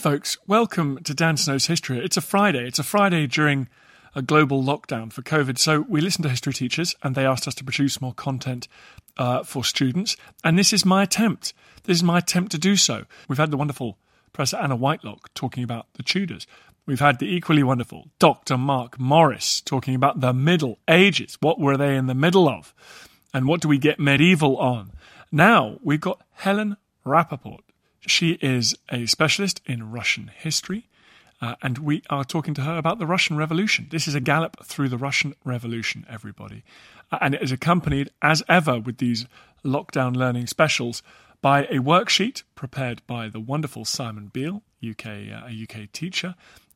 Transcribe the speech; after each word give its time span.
Folks, 0.00 0.38
welcome 0.46 0.98
to 1.04 1.12
Dan 1.12 1.36
Snow's 1.36 1.66
History. 1.66 2.02
It's 2.02 2.16
a 2.16 2.22
Friday. 2.22 2.66
It's 2.66 2.78
a 2.78 2.82
Friday 2.82 3.26
during 3.26 3.68
a 4.14 4.22
global 4.22 4.64
lockdown 4.64 5.12
for 5.12 5.20
COVID. 5.20 5.58
So 5.58 5.82
we 5.90 6.00
listened 6.00 6.22
to 6.22 6.30
history 6.30 6.54
teachers 6.54 6.94
and 7.02 7.14
they 7.14 7.26
asked 7.26 7.46
us 7.46 7.54
to 7.56 7.64
produce 7.64 8.00
more 8.00 8.14
content 8.14 8.66
uh, 9.18 9.42
for 9.42 9.62
students. 9.62 10.16
And 10.42 10.58
this 10.58 10.72
is 10.72 10.86
my 10.86 11.02
attempt. 11.02 11.52
This 11.84 11.98
is 11.98 12.02
my 12.02 12.16
attempt 12.16 12.50
to 12.52 12.58
do 12.58 12.76
so. 12.76 13.04
We've 13.28 13.36
had 13.36 13.50
the 13.50 13.58
wonderful 13.58 13.98
Professor 14.32 14.56
Anna 14.56 14.74
Whitelock 14.74 15.34
talking 15.34 15.62
about 15.62 15.86
the 15.92 16.02
Tudors. 16.02 16.46
We've 16.86 16.98
had 16.98 17.18
the 17.18 17.26
equally 17.26 17.62
wonderful 17.62 18.08
Dr. 18.18 18.56
Mark 18.56 18.98
Morris 18.98 19.60
talking 19.60 19.94
about 19.94 20.22
the 20.22 20.32
Middle 20.32 20.78
Ages. 20.88 21.36
What 21.40 21.60
were 21.60 21.76
they 21.76 21.94
in 21.94 22.06
the 22.06 22.14
middle 22.14 22.48
of? 22.48 22.72
And 23.34 23.46
what 23.46 23.60
do 23.60 23.68
we 23.68 23.76
get 23.76 24.00
medieval 24.00 24.56
on? 24.56 24.92
Now 25.30 25.78
we've 25.82 26.00
got 26.00 26.22
Helen 26.32 26.78
Rappaport 27.04 27.60
she 28.06 28.32
is 28.40 28.76
a 28.90 29.06
specialist 29.06 29.60
in 29.66 29.90
Russian 29.90 30.30
history, 30.34 30.88
uh, 31.40 31.54
and 31.62 31.78
we 31.78 32.02
are 32.10 32.24
talking 32.24 32.54
to 32.54 32.62
her 32.62 32.76
about 32.76 32.98
the 32.98 33.06
Russian 33.06 33.36
Revolution. 33.36 33.88
This 33.90 34.06
is 34.06 34.14
a 34.14 34.20
gallop 34.20 34.64
through 34.64 34.88
the 34.88 34.98
Russian 34.98 35.34
Revolution, 35.44 36.06
everybody. 36.08 36.64
Uh, 37.10 37.18
and 37.20 37.34
it 37.34 37.42
is 37.42 37.52
accompanied, 37.52 38.10
as 38.20 38.42
ever, 38.48 38.78
with 38.78 38.98
these 38.98 39.26
lockdown 39.64 40.16
learning 40.16 40.46
specials 40.46 41.02
by 41.42 41.64
a 41.64 41.78
worksheet 41.78 42.42
prepared 42.54 43.02
by 43.06 43.28
the 43.28 43.40
wonderful 43.40 43.84
Simon 43.84 44.28
Beale, 44.28 44.62
UK, 44.86 45.06
uh, 45.06 45.46
a 45.48 45.62
UK 45.62 45.90
teacher. 45.92 46.34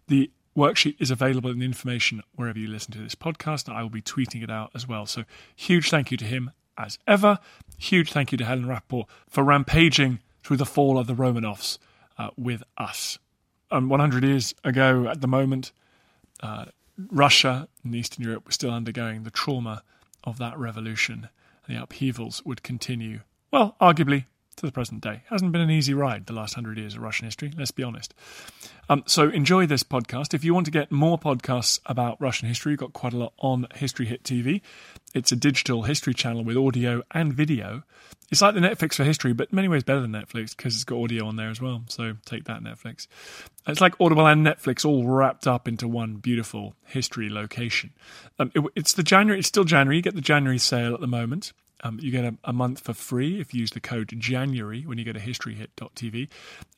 The 0.09 0.31
worksheet 0.57 0.97
is 0.99 1.11
available 1.11 1.51
in 1.51 1.59
the 1.59 1.65
information 1.65 2.23
wherever 2.35 2.59
you 2.59 2.69
listen 2.69 2.93
to 2.93 2.99
this 2.99 3.15
podcast, 3.15 3.73
I 3.73 3.83
will 3.83 3.91
be 3.91 4.03
tweeting 4.03 4.43
it 4.43 4.51
out 4.51 4.71
as 4.75 4.89
well. 4.89 5.05
So, 5.05 5.25
huge 5.55 5.91
thank 5.91 6.11
you 6.11 6.17
to 6.19 6.25
him 6.25 6.53
as 6.79 6.99
ever. 7.07 7.39
Huge 7.79 8.13
thank 8.13 8.33
you 8.33 8.39
to 8.39 8.45
Helen 8.45 8.67
Rappaport 8.67 9.07
for 9.29 9.45
rampaging 9.45 10.21
through 10.45 10.59
the 10.59 10.67
fall 10.67 10.99
of 10.99 11.07
the 11.07 11.15
Romanovs 11.15 11.79
uh, 12.19 12.31
with 12.37 12.63
us. 12.77 13.19
And 13.71 13.91
100 13.91 14.23
years 14.23 14.55
ago, 14.63 15.09
at 15.09 15.21
the 15.21 15.27
moment, 15.27 15.73
uh, 16.41 16.67
Russia 17.11 17.67
and 17.83 17.95
Eastern 17.95 18.25
Europe 18.25 18.47
were 18.47 18.53
still 18.53 18.71
undergoing 18.71 19.25
the 19.25 19.31
trauma 19.31 19.83
of 20.23 20.39
that 20.39 20.59
revolution. 20.59 21.29
And 21.67 21.77
the 21.77 21.83
upheavals 21.83 22.45
would 22.45 22.63
continue, 22.63 23.21
well, 23.51 23.75
arguably 23.81 24.27
to 24.57 24.67
the 24.67 24.73
present 24.73 25.01
day. 25.01 25.23
Hasn't 25.31 25.51
been 25.51 25.61
an 25.61 25.71
easy 25.71 25.95
ride 25.95 26.27
the 26.27 26.33
last 26.33 26.55
hundred 26.55 26.79
years 26.79 26.95
of 26.95 27.03
Russian 27.03 27.25
history, 27.25 27.53
let's 27.57 27.71
be 27.71 27.83
honest. 27.83 28.15
Um, 28.89 29.03
so 29.07 29.29
enjoy 29.31 29.67
this 29.67 29.83
podcast. 29.83 30.35
If 30.35 30.45
you 30.45 30.55
want 30.55 30.67
to 30.67 30.71
get 30.71 30.93
more 30.93 31.19
podcasts 31.19 31.81
about 31.87 32.21
Russian 32.21 32.49
history, 32.49 32.73
we've 32.73 32.79
got 32.79 32.93
quite 32.93 33.13
a 33.13 33.17
lot 33.17 33.33
on 33.39 33.67
History 33.75 34.07
Hit 34.07 34.23
TV. 34.23 34.61
It's 35.15 35.31
a 35.31 35.37
digital 35.37 35.85
history 35.85 36.13
channel 36.13 36.43
with 36.43 36.57
audio 36.57 37.03
and 37.13 37.33
video. 37.33 37.85
It's 38.33 38.43
like 38.43 38.55
the 38.55 38.61
Netflix 38.61 38.95
for 38.95 39.05
history, 39.05 39.33
but 39.33 39.53
many 39.53 39.69
ways 39.69 39.85
better 39.85 40.01
than 40.01 40.11
Netflix 40.11 40.57
because 40.57 40.75
it's 40.75 40.83
got 40.83 41.01
audio 41.01 41.27
on 41.27 41.37
there 41.37 41.51
as 41.51 41.61
well. 41.61 41.85
So 41.89 42.15
take 42.25 42.45
that, 42.45 42.65
Netflix. 42.65 43.07
It's 43.65 43.81
like 43.81 43.95
Audible 44.01 44.27
and 44.27 44.45
Netflix 44.45 44.85
all 44.85 45.07
wrapped 45.07 45.47
up 45.47 45.69
into 45.69 45.87
one 45.87 46.17
beautiful 46.17 46.75
history 46.85 47.31
location. 47.31 47.93
Um, 48.41 48.51
it, 48.57 48.65
it's 48.75 48.93
the 48.95 49.05
January. 49.05 49.39
It's 49.39 49.47
still 49.47 49.63
January. 49.63 49.97
You 49.97 50.03
get 50.03 50.17
the 50.17 50.21
January 50.21 50.59
sale 50.59 50.95
at 50.95 51.01
the 51.01 51.07
moment. 51.07 51.53
Um, 51.85 52.01
you 52.03 52.11
get 52.11 52.25
a, 52.25 52.35
a, 52.45 52.53
month 52.53 52.81
for 52.81 52.95
free 52.95 53.41
if 53.41 53.55
you 53.55 53.61
use 53.61 53.71
the 53.71 53.81
code 53.81 54.13
January 54.19 54.83
when 54.83 54.99
you 54.99 55.05
go 55.05 55.13
to 55.13 55.21
historyhit.tv, 55.21 56.29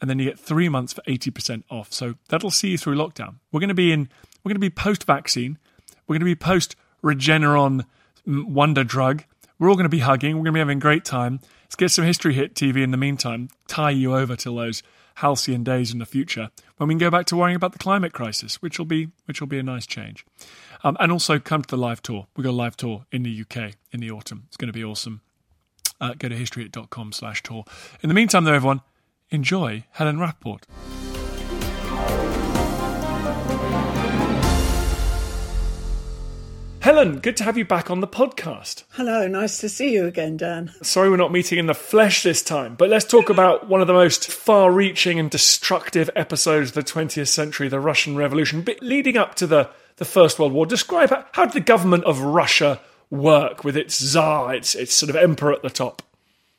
and 0.01 0.11
then 0.11 0.19
you 0.19 0.25
get 0.25 0.39
three 0.39 0.69
months 0.69 0.93
for 0.93 1.03
eighty 1.07 1.31
percent 1.31 1.65
off. 1.71 1.93
So 1.93 2.17
that'll 2.29 2.51
see 2.51 2.71
you 2.71 2.79
through 2.79 2.97
lockdown. 2.97 3.37
We're 3.51 3.61
going 3.61 3.69
to 3.69 3.75
be 3.75 3.93
in. 3.93 4.09
We're 4.43 4.51
going 4.51 4.57
to 4.57 4.61
be 4.61 4.69
post 4.69 5.05
vaccine. 5.05 5.59
We're 6.07 6.15
going 6.15 6.21
to 6.21 6.27
be 6.27 6.35
post 6.35 6.77
Regeneron 7.03 7.87
wonder 8.26 8.84
drug. 8.84 9.25
We're 9.59 9.69
all 9.69 9.76
going 9.76 9.84
to 9.84 9.88
be 9.88 10.00
hugging. 10.00 10.37
We're 10.37 10.44
going 10.44 10.53
to 10.53 10.53
be 10.53 10.60
having 10.60 10.78
a 10.78 10.81
great 10.81 11.04
time. 11.04 11.41
Let's 11.64 11.76
get 11.76 11.91
some 11.91 12.04
History 12.04 12.34
Hit 12.34 12.54
TV 12.54 12.82
in 12.82 12.91
the 12.91 12.97
meantime. 12.97 13.48
Tie 13.69 13.91
you 13.91 14.14
over 14.14 14.37
till 14.37 14.56
those 14.56 14.82
halcyon 15.16 15.64
days 15.64 15.92
in 15.92 15.98
the 15.98 16.06
future 16.06 16.50
when 16.76 16.88
we 16.88 16.92
can 16.92 16.98
go 16.98 17.10
back 17.10 17.25
to 17.26 17.37
worrying 17.37 17.56
about 17.56 17.72
the 17.72 17.78
climate 17.78 18.12
crisis, 18.12 18.60
which 18.60 18.78
will 18.78 18.87
be 18.87 19.09
which 19.25 19.41
will 19.41 19.48
be 19.48 19.59
a 19.59 19.62
nice 19.62 19.87
change. 19.87 20.26
Um, 20.84 20.97
and 21.00 21.10
also 21.10 21.38
come 21.38 21.62
to 21.62 21.69
the 21.69 21.81
live 21.81 22.03
tour. 22.03 22.26
We've 22.37 22.44
got 22.44 22.50
a 22.50 22.53
live 22.53 22.76
tour 22.76 23.06
in 23.10 23.22
the 23.22 23.41
UK 23.42 23.75
in 23.92 24.00
the 24.00 24.10
autumn. 24.10 24.44
It's 24.48 24.56
going 24.56 24.69
to 24.69 24.72
be 24.72 24.84
awesome. 24.84 25.22
Uh, 26.00 26.14
go 26.19 26.28
to 26.28 26.34
historyhit.com 26.37 27.12
slash 27.12 27.43
tour. 27.43 27.64
In 28.03 28.08
the 28.08 28.14
meantime, 28.14 28.44
though, 28.44 28.53
everyone, 28.53 28.82
enjoy 29.31 29.84
Helen 29.93 30.19
Rappaport. 30.19 30.62
Helen, 36.87 37.19
good 37.19 37.37
to 37.39 37.43
have 37.43 37.59
you 37.59 37.65
back 37.65 37.91
on 37.91 37.99
the 37.99 38.07
podcast. 38.07 38.85
Hello, 38.91 39.27
nice 39.27 39.59
to 39.59 39.69
see 39.69 39.93
you 39.93 40.07
again, 40.07 40.37
Dan. 40.37 40.73
Sorry 40.83 41.11
we're 41.11 41.17
not 41.17 41.33
meeting 41.33 41.59
in 41.59 41.67
the 41.67 41.75
flesh 41.75 42.23
this 42.23 42.45
time, 42.45 42.77
but 42.77 42.89
let's 42.89 43.05
talk 43.05 43.29
about 43.29 43.69
one 43.69 43.81
of 43.81 43.89
the 43.89 43.93
most 43.93 44.31
far 44.31 44.71
reaching 44.71 45.19
and 45.19 45.29
destructive 45.29 46.09
episodes 46.15 46.69
of 46.69 46.75
the 46.77 46.85
20th 46.85 47.27
century, 47.27 47.67
the 47.67 47.81
Russian 47.81 48.15
Revolution, 48.15 48.63
but 48.63 48.81
leading 48.83 49.17
up 49.17 49.35
to 49.35 49.49
the 49.49 49.69
the 49.97 50.05
First 50.05 50.39
World 50.39 50.53
War. 50.53 50.65
Describe 50.65 51.11
how, 51.11 51.25
how 51.33 51.45
did 51.47 51.55
the 51.55 51.61
government 51.61 52.05
of 52.05 52.21
Russia 52.21 52.81
work 53.11 53.65
with 53.65 53.77
its 53.77 54.01
czar, 54.01 54.55
its, 54.55 54.77
its 54.77 54.95
sort 54.95 55.11
of 55.11 55.17
emperor 55.17 55.53
at 55.53 55.63
the 55.63 55.71
top? 55.71 56.03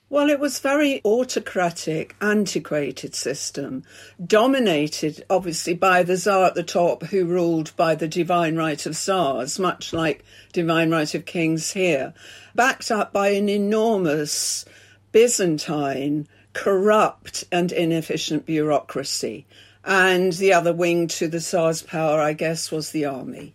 Well, 0.10 0.30
it 0.30 0.40
was 0.40 0.60
very 0.60 1.02
autocratic, 1.04 2.16
antiquated 2.22 3.14
system, 3.14 3.84
dominated 4.26 5.26
obviously 5.30 5.74
by 5.74 6.04
the 6.04 6.16
Tsar 6.16 6.46
at 6.46 6.56
the 6.56 6.64
top, 6.64 7.04
who 7.04 7.26
ruled 7.26 7.76
by 7.76 7.94
the 7.94 8.08
divine 8.08 8.56
right 8.56 8.86
of 8.86 8.96
Tsars, 8.96 9.60
much 9.60 9.92
like 9.92 10.24
divine 10.54 10.92
right 10.92 11.14
of 11.14 11.26
kings 11.26 11.74
here, 11.74 12.14
backed 12.56 12.90
up 12.90 13.12
by 13.12 13.30
an 13.30 13.50
enormous 13.50 14.64
Byzantine, 15.12 16.28
corrupt 16.54 17.44
and 17.52 17.74
inefficient 17.74 18.46
bureaucracy 18.46 19.46
and 19.88 20.34
the 20.34 20.52
other 20.52 20.74
wing 20.74 21.08
to 21.08 21.28
the 21.30 21.40
Tsar's 21.40 21.82
power, 21.82 22.20
I 22.20 22.34
guess, 22.34 22.72
was 22.72 22.92
the 22.92 23.06
army. 23.06 23.54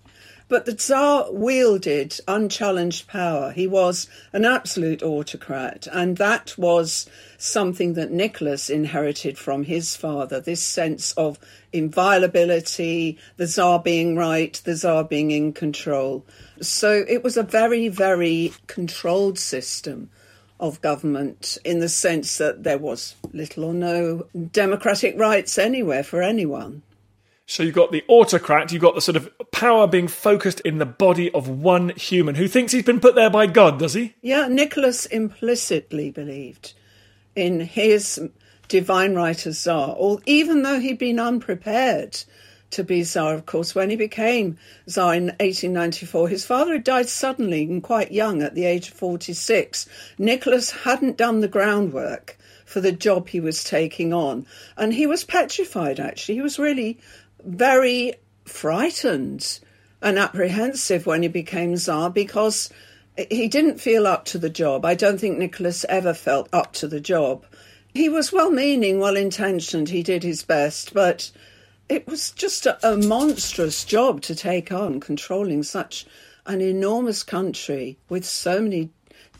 But 0.52 0.66
the 0.66 0.74
Tsar 0.74 1.32
wielded 1.32 2.20
unchallenged 2.28 3.08
power. 3.08 3.52
He 3.52 3.66
was 3.66 4.06
an 4.34 4.44
absolute 4.44 5.02
autocrat, 5.02 5.88
and 5.90 6.18
that 6.18 6.58
was 6.58 7.08
something 7.38 7.94
that 7.94 8.10
Nicholas 8.10 8.68
inherited 8.68 9.38
from 9.38 9.64
his 9.64 9.96
father 9.96 10.40
this 10.40 10.62
sense 10.62 11.12
of 11.12 11.38
inviolability, 11.72 13.16
the 13.38 13.46
Tsar 13.46 13.80
being 13.80 14.14
right, 14.14 14.52
the 14.64 14.74
Tsar 14.76 15.04
being 15.04 15.30
in 15.30 15.54
control. 15.54 16.22
So 16.60 17.02
it 17.08 17.24
was 17.24 17.38
a 17.38 17.42
very, 17.42 17.88
very 17.88 18.52
controlled 18.66 19.38
system 19.38 20.10
of 20.60 20.82
government 20.82 21.56
in 21.64 21.80
the 21.80 21.88
sense 21.88 22.36
that 22.36 22.62
there 22.62 22.76
was 22.76 23.14
little 23.32 23.64
or 23.64 23.72
no 23.72 24.26
democratic 24.52 25.18
rights 25.18 25.56
anywhere 25.56 26.04
for 26.04 26.20
anyone. 26.20 26.82
So 27.52 27.62
you've 27.62 27.74
got 27.74 27.92
the 27.92 28.02
autocrat, 28.08 28.72
you've 28.72 28.80
got 28.80 28.94
the 28.94 29.02
sort 29.02 29.14
of 29.14 29.30
power 29.50 29.86
being 29.86 30.08
focused 30.08 30.60
in 30.60 30.78
the 30.78 30.86
body 30.86 31.30
of 31.32 31.50
one 31.50 31.90
human 31.90 32.34
who 32.34 32.48
thinks 32.48 32.72
he's 32.72 32.82
been 32.82 32.98
put 32.98 33.14
there 33.14 33.28
by 33.28 33.46
God, 33.46 33.78
does 33.78 33.92
he? 33.92 34.14
Yeah, 34.22 34.48
Nicholas 34.48 35.04
implicitly 35.04 36.10
believed 36.10 36.72
in 37.36 37.60
his 37.60 38.18
divine 38.68 39.14
right 39.14 39.46
as 39.46 39.58
Tsar, 39.58 39.90
All 39.90 40.18
even 40.24 40.62
though 40.62 40.80
he'd 40.80 40.96
been 40.96 41.20
unprepared 41.20 42.24
to 42.70 42.82
be 42.82 43.04
Tsar, 43.04 43.34
of 43.34 43.44
course, 43.44 43.74
when 43.74 43.90
he 43.90 43.96
became 43.96 44.56
Tsar 44.88 45.14
in 45.14 45.24
1894. 45.24 46.30
His 46.30 46.46
father 46.46 46.72
had 46.72 46.84
died 46.84 47.10
suddenly 47.10 47.64
and 47.64 47.82
quite 47.82 48.12
young 48.12 48.40
at 48.40 48.54
the 48.54 48.64
age 48.64 48.88
of 48.88 48.94
46. 48.94 49.86
Nicholas 50.16 50.70
hadn't 50.70 51.18
done 51.18 51.40
the 51.40 51.48
groundwork 51.48 52.38
for 52.64 52.80
the 52.80 52.92
job 52.92 53.28
he 53.28 53.40
was 53.40 53.62
taking 53.62 54.14
on. 54.14 54.46
And 54.78 54.94
he 54.94 55.06
was 55.06 55.24
petrified, 55.24 56.00
actually. 56.00 56.36
He 56.36 56.40
was 56.40 56.58
really 56.58 56.98
very 57.44 58.14
frightened 58.44 59.60
and 60.00 60.18
apprehensive 60.18 61.06
when 61.06 61.22
he 61.22 61.28
became 61.28 61.76
Tsar 61.76 62.10
because 62.10 62.70
he 63.30 63.48
didn't 63.48 63.80
feel 63.80 64.06
up 64.06 64.24
to 64.26 64.38
the 64.38 64.50
job. 64.50 64.84
I 64.84 64.94
don't 64.94 65.18
think 65.18 65.38
Nicholas 65.38 65.84
ever 65.88 66.14
felt 66.14 66.48
up 66.52 66.72
to 66.74 66.88
the 66.88 67.00
job. 67.00 67.44
He 67.94 68.08
was 68.08 68.32
well 68.32 68.50
meaning, 68.50 68.98
well 68.98 69.16
intentioned, 69.16 69.90
he 69.90 70.02
did 70.02 70.22
his 70.22 70.42
best, 70.42 70.94
but 70.94 71.30
it 71.88 72.06
was 72.06 72.30
just 72.30 72.64
a, 72.64 72.78
a, 72.88 72.96
monstrous 72.96 73.84
job 73.84 74.22
to 74.22 74.34
take 74.34 74.72
on, 74.72 74.98
controlling 74.98 75.62
such 75.62 76.06
an 76.46 76.62
enormous 76.62 77.22
country 77.22 77.98
with 78.08 78.24
so 78.24 78.62
many 78.62 78.88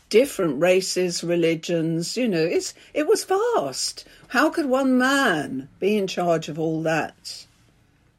different 0.09 0.61
races, 0.61 1.23
religions. 1.23 2.15
You 2.15 2.27
know, 2.27 2.43
it's, 2.43 2.75
it 2.93 3.07
was 3.07 3.23
vast. 3.23 4.05
How 4.27 4.51
could 4.51 4.67
one 4.67 4.99
man 4.99 5.67
be 5.79 5.97
in 5.97 6.05
charge 6.05 6.47
of 6.47 6.59
all 6.59 6.83
that? 6.83 7.47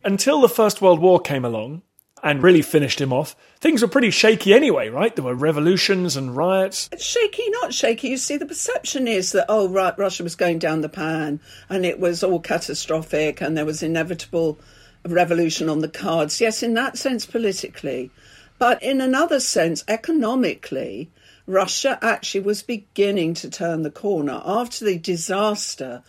Until 0.04 0.42
the 0.42 0.50
First 0.50 0.82
World 0.82 1.00
War 1.00 1.18
came 1.18 1.46
along 1.46 1.80
and 2.22 2.42
really 2.42 2.60
finished 2.60 3.00
him 3.00 3.10
off, 3.10 3.34
things 3.58 3.80
were 3.80 3.88
pretty 3.88 4.10
shaky 4.10 4.52
anyway, 4.52 4.90
right? 4.90 5.16
There 5.16 5.24
were 5.24 5.34
revolutions 5.34 6.14
and 6.14 6.36
riots. 6.36 6.90
Shaky, 6.98 7.48
not 7.48 7.72
shaky. 7.72 8.08
You 8.08 8.18
see, 8.18 8.36
the 8.36 8.44
perception 8.44 9.08
is 9.08 9.32
that, 9.32 9.46
oh, 9.48 9.66
right, 9.66 9.98
Russia 9.98 10.22
was 10.22 10.36
going 10.36 10.58
down 10.58 10.82
the 10.82 10.90
pan 10.90 11.40
and 11.70 11.86
it 11.86 11.98
was 11.98 12.22
all 12.22 12.38
catastrophic 12.38 13.40
and 13.40 13.56
there 13.56 13.64
was 13.64 13.82
inevitable 13.82 14.58
revolution 15.06 15.70
on 15.70 15.78
the 15.78 15.88
cards. 15.88 16.38
Yes, 16.38 16.62
in 16.62 16.74
that 16.74 16.98
sense, 16.98 17.24
politically. 17.24 18.10
But 18.58 18.82
in 18.82 19.00
another 19.00 19.40
sense, 19.40 19.84
economically, 19.88 21.10
Russia 21.46 21.98
actually 22.02 22.42
was 22.42 22.62
beginning 22.62 23.32
to 23.34 23.48
turn 23.48 23.82
the 23.82 23.90
corner 23.90 24.42
after 24.44 24.84
the 24.84 24.98
disaster 24.98 26.02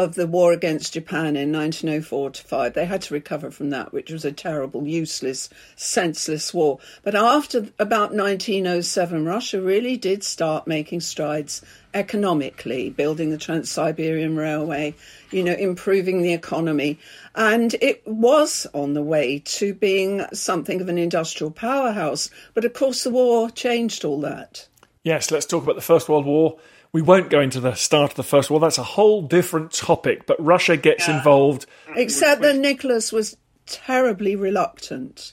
of 0.00 0.14
the 0.14 0.26
war 0.26 0.50
against 0.54 0.94
Japan 0.94 1.36
in 1.36 1.52
1904 1.52 2.30
to 2.30 2.42
5. 2.42 2.72
They 2.72 2.86
had 2.86 3.02
to 3.02 3.14
recover 3.14 3.50
from 3.50 3.68
that, 3.68 3.92
which 3.92 4.10
was 4.10 4.24
a 4.24 4.32
terrible, 4.32 4.86
useless, 4.86 5.50
senseless 5.76 6.54
war. 6.54 6.78
But 7.02 7.14
after 7.14 7.68
about 7.78 8.14
1907, 8.14 9.26
Russia 9.26 9.60
really 9.60 9.98
did 9.98 10.24
start 10.24 10.66
making 10.66 11.00
strides 11.00 11.60
economically, 11.92 12.88
building 12.88 13.28
the 13.28 13.36
Trans 13.36 13.70
Siberian 13.70 14.36
Railway, 14.36 14.94
you 15.30 15.44
know, 15.44 15.52
improving 15.52 16.22
the 16.22 16.32
economy. 16.32 16.98
And 17.34 17.74
it 17.82 18.02
was 18.06 18.66
on 18.72 18.94
the 18.94 19.02
way 19.02 19.40
to 19.40 19.74
being 19.74 20.24
something 20.32 20.80
of 20.80 20.88
an 20.88 20.96
industrial 20.96 21.50
powerhouse. 21.50 22.30
But 22.54 22.64
of 22.64 22.72
course, 22.72 23.04
the 23.04 23.10
war 23.10 23.50
changed 23.50 24.06
all 24.06 24.22
that. 24.22 24.66
Yes, 25.02 25.30
let's 25.30 25.46
talk 25.46 25.62
about 25.62 25.76
the 25.76 25.82
First 25.82 26.08
World 26.08 26.24
War. 26.24 26.58
We 26.92 27.02
won't 27.02 27.30
go 27.30 27.40
into 27.40 27.60
the 27.60 27.74
start 27.74 28.12
of 28.12 28.16
the 28.16 28.22
First 28.22 28.50
War. 28.50 28.58
That's 28.58 28.78
a 28.78 28.82
whole 28.82 29.22
different 29.22 29.72
topic. 29.72 30.26
But 30.26 30.44
Russia 30.44 30.76
gets 30.76 31.06
yeah. 31.06 31.18
involved. 31.18 31.66
Except 31.94 32.42
that 32.42 32.56
Nicholas 32.56 33.12
was 33.12 33.36
terribly 33.66 34.34
reluctant. 34.34 35.32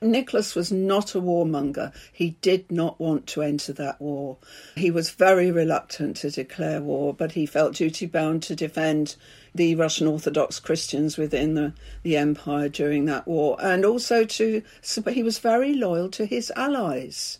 Nicholas 0.00 0.54
was 0.54 0.70
not 0.70 1.14
a 1.14 1.20
warmonger. 1.20 1.92
He 2.12 2.30
did 2.42 2.70
not 2.70 3.00
want 3.00 3.26
to 3.28 3.42
enter 3.42 3.72
that 3.74 4.00
war. 4.00 4.36
He 4.74 4.90
was 4.90 5.10
very 5.10 5.50
reluctant 5.50 6.16
to 6.18 6.30
declare 6.30 6.80
war, 6.80 7.14
but 7.14 7.32
he 7.32 7.46
felt 7.46 7.76
duty 7.76 8.06
bound 8.06 8.42
to 8.44 8.56
defend 8.56 9.16
the 9.54 9.74
Russian 9.74 10.06
Orthodox 10.06 10.60
Christians 10.60 11.16
within 11.16 11.54
the, 11.54 11.72
the 12.02 12.16
empire 12.16 12.68
during 12.68 13.06
that 13.06 13.26
war, 13.26 13.56
and 13.60 13.84
also 13.84 14.24
to. 14.24 14.62
He 15.10 15.22
was 15.22 15.38
very 15.38 15.74
loyal 15.74 16.10
to 16.10 16.26
his 16.26 16.52
allies. 16.54 17.38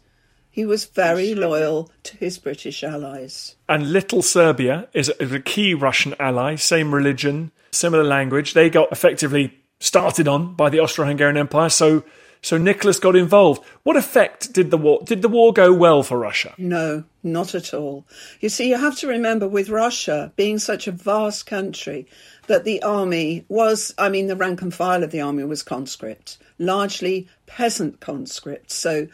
He 0.57 0.65
was 0.65 0.87
very 0.87 1.35
loyal 1.35 1.91
to 2.05 2.17
his 2.17 2.39
British 2.39 2.83
allies. 2.83 3.57
And 3.69 3.93
Little 3.93 4.23
Serbia 4.23 4.89
is 4.95 5.13
a, 5.21 5.39
key 5.39 5.75
Russian 5.75 6.15
ally, 6.19 6.55
same 6.55 6.95
religion, 6.95 7.53
similar 7.73 8.03
language. 8.03 8.55
They 8.55 8.71
got 8.71 8.91
effectively 8.91 9.53
started 9.81 10.27
on 10.27 10.55
by 10.55 10.71
the 10.71 10.81
Austro-Hungarian 10.81 11.37
Empire, 11.37 11.69
so 11.69 12.05
so 12.41 12.57
Nicholas 12.57 12.99
got 12.99 13.17
involved. 13.17 13.63
What 13.83 13.99
effect 13.99 14.55
did 14.55 14.71
the 14.71 14.79
war 14.79 15.01
did 15.05 15.21
the 15.21 15.29
war 15.29 15.53
go 15.53 15.75
well 15.75 16.03
for 16.03 16.19
Russia? 16.19 16.55
No, 16.57 17.05
not 17.23 17.55
at 17.55 17.75
all. 17.75 18.07
You 18.41 18.49
see, 18.49 18.71
you 18.71 18.79
have 18.79 18.97
to 19.01 19.09
remember 19.09 19.47
with 19.47 19.69
Russia 19.69 20.33
being 20.37 20.59
such 20.59 20.87
a 20.87 20.93
vast 20.93 21.45
country 21.45 22.07
that 22.47 22.65
the 22.65 22.83
army 22.83 23.45
was 23.51 23.93
I 23.99 24.09
mean 24.09 24.27
the 24.27 24.37
rank 24.37 24.63
and 24.63 24.73
file 24.73 25.05
of 25.05 25.11
the 25.11 25.21
army 25.21 25.45
was 25.45 25.63
conscript, 25.63 26.39
largely 26.59 27.29
peasant 27.47 28.01
conscript. 28.01 28.71
So 28.71 29.09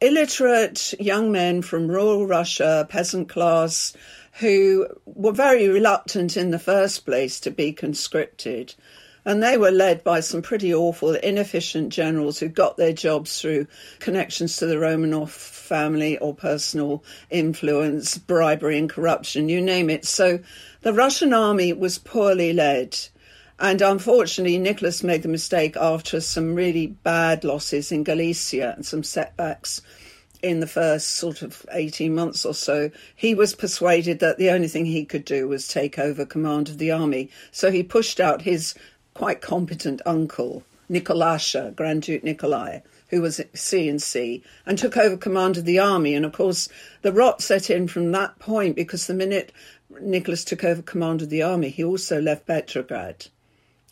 illiterate 0.00 0.94
young 0.98 1.30
men 1.32 1.62
from 1.62 1.88
rural 1.88 2.26
Russia, 2.26 2.86
peasant 2.88 3.28
class, 3.28 3.92
who 4.40 4.86
were 5.04 5.32
very 5.32 5.68
reluctant 5.68 6.36
in 6.36 6.50
the 6.50 6.58
first 6.58 7.04
place 7.04 7.40
to 7.40 7.50
be 7.50 7.72
conscripted. 7.72 8.74
And 9.24 9.42
they 9.42 9.58
were 9.58 9.70
led 9.70 10.04
by 10.04 10.20
some 10.20 10.42
pretty 10.42 10.72
awful, 10.72 11.14
inefficient 11.14 11.92
generals 11.92 12.38
who 12.38 12.48
got 12.48 12.76
their 12.76 12.92
jobs 12.92 13.40
through 13.40 13.66
connections 13.98 14.56
to 14.56 14.66
the 14.66 14.76
Romanov 14.76 15.28
family 15.28 16.16
or 16.18 16.34
personal 16.34 17.04
influence, 17.30 18.16
bribery 18.16 18.78
and 18.78 18.88
corruption, 18.88 19.48
you 19.48 19.60
name 19.60 19.90
it. 19.90 20.06
So 20.06 20.38
the 20.80 20.94
Russian 20.94 21.34
army 21.34 21.72
was 21.72 21.98
poorly 21.98 22.52
led. 22.52 22.96
And 23.60 23.82
unfortunately, 23.82 24.56
Nicholas 24.56 25.02
made 25.02 25.22
the 25.22 25.28
mistake 25.28 25.76
after 25.76 26.20
some 26.20 26.54
really 26.54 26.86
bad 26.86 27.42
losses 27.42 27.90
in 27.90 28.04
Galicia 28.04 28.74
and 28.76 28.86
some 28.86 29.02
setbacks 29.02 29.82
in 30.40 30.60
the 30.60 30.66
first 30.68 31.16
sort 31.16 31.42
of 31.42 31.66
18 31.72 32.14
months 32.14 32.44
or 32.44 32.54
so. 32.54 32.92
He 33.16 33.34
was 33.34 33.56
persuaded 33.56 34.20
that 34.20 34.38
the 34.38 34.50
only 34.50 34.68
thing 34.68 34.86
he 34.86 35.04
could 35.04 35.24
do 35.24 35.48
was 35.48 35.66
take 35.66 35.98
over 35.98 36.24
command 36.24 36.68
of 36.68 36.78
the 36.78 36.92
army. 36.92 37.30
So 37.50 37.72
he 37.72 37.82
pushed 37.82 38.20
out 38.20 38.42
his 38.42 38.74
quite 39.14 39.40
competent 39.40 40.02
uncle, 40.06 40.62
Nicolasha, 40.88 41.74
Grand 41.74 42.02
Duke 42.02 42.22
Nikolai, 42.22 42.82
who 43.08 43.20
was 43.20 43.40
at 43.40 43.58
C-in-C, 43.58 44.44
and 44.66 44.78
took 44.78 44.96
over 44.96 45.16
command 45.16 45.56
of 45.56 45.64
the 45.64 45.80
army. 45.80 46.14
And 46.14 46.24
of 46.24 46.32
course, 46.32 46.68
the 47.02 47.12
rot 47.12 47.42
set 47.42 47.70
in 47.70 47.88
from 47.88 48.12
that 48.12 48.38
point 48.38 48.76
because 48.76 49.08
the 49.08 49.14
minute 49.14 49.50
Nicholas 50.00 50.44
took 50.44 50.62
over 50.62 50.80
command 50.80 51.22
of 51.22 51.28
the 51.28 51.42
army, 51.42 51.70
he 51.70 51.82
also 51.82 52.20
left 52.20 52.46
Petrograd 52.46 53.26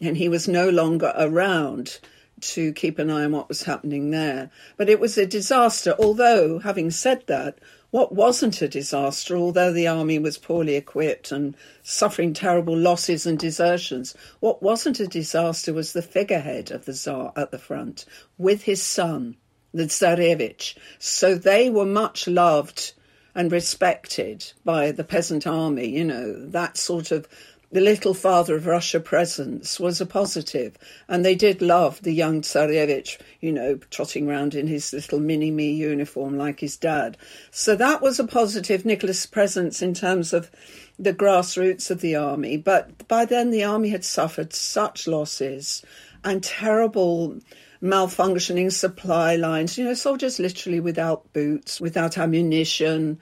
and 0.01 0.17
he 0.17 0.29
was 0.29 0.47
no 0.47 0.69
longer 0.69 1.13
around 1.17 1.99
to 2.41 2.73
keep 2.75 2.99
an 2.99 3.11
eye 3.11 3.25
on 3.25 3.33
what 3.33 3.49
was 3.49 3.63
happening 3.63 4.11
there. 4.11 4.51
But 4.77 4.89
it 4.89 5.01
was 5.01 5.17
a 5.17 5.27
disaster, 5.27 5.95
although, 5.99 6.59
having 6.59 6.91
said 6.91 7.25
that, 7.27 7.59
what 7.91 8.15
wasn't 8.15 8.61
a 8.61 8.69
disaster, 8.69 9.37
although 9.37 9.73
the 9.73 9.87
army 9.87 10.19
was 10.19 10.37
poorly 10.37 10.75
equipped 10.75 11.33
and 11.33 11.57
suffering 11.83 12.35
terrible 12.35 12.77
losses 12.77 13.27
and 13.27 13.39
desertions, 13.39 14.15
what 14.41 14.63
wasn't 14.63 15.01
a 15.01 15.07
disaster 15.07 15.73
was 15.73 15.93
the 15.93 16.03
figurehead 16.03 16.71
of 16.71 16.85
the 16.85 16.93
Tsar 16.93 17.33
at 17.37 17.53
the 17.53 17.59
front 17.59 18.05
with 18.37 18.65
his 18.65 18.83
son, 18.83 19.37
the 19.73 19.85
Tsarevich. 19.85 20.77
So 20.99 21.37
they 21.37 21.71
were 21.71 21.87
much 21.87 22.29
loved 22.29 22.93
and 23.35 23.53
respected 23.53 24.53
by 24.65 24.91
the 24.91 25.05
peasant 25.05 25.47
army, 25.47 25.87
you 25.87 26.05
know, 26.05 26.47
that 26.47 26.77
sort 26.77 27.13
of 27.13 27.29
the 27.77 27.83
little 27.83 28.15
father 28.15 28.57
of 28.57 28.67
Russia 28.67 28.99
presence 28.99 29.79
was 29.79 30.01
a 30.01 30.07
positive, 30.07 30.79
and 31.09 31.23
they 31.23 31.35
did 31.35 31.61
love 31.61 32.01
the 32.01 32.15
young 32.15 32.41
Tsarevich, 32.41 33.19
you 33.43 33.53
know, 33.53 33.77
trotting 33.91 34.27
around 34.27 34.55
in 34.55 34.67
his 34.67 34.95
little 34.95 35.21
mini 35.21 35.51
me 35.51 35.73
uniform 35.73 36.39
like 36.39 36.61
his 36.61 36.79
dad. 36.79 37.19
So 37.51 37.77
that 37.77 38.01
was 38.01 38.19
a 38.19 38.27
positive 38.27 38.87
Nicholas 38.87 39.27
presence 39.27 39.83
in 39.83 39.93
terms 39.93 40.33
of 40.33 40.51
the 40.99 41.13
grassroots 41.13 41.91
of 41.91 42.01
the 42.01 42.17
army. 42.17 42.57
But 42.57 43.07
by 43.09 43.27
then, 43.27 43.51
the 43.51 43.65
army 43.65 43.91
had 43.91 44.07
suffered 44.07 44.55
such 44.55 45.07
losses 45.07 45.85
and 46.25 46.43
terrible 46.43 47.39
malfunctioning 47.83 48.73
supply 48.73 49.37
lines, 49.37 49.77
you 49.77 49.85
know, 49.85 49.93
soldiers 49.93 50.39
literally 50.39 50.81
without 50.81 51.31
boots, 51.35 51.79
without 51.79 52.17
ammunition, 52.17 53.21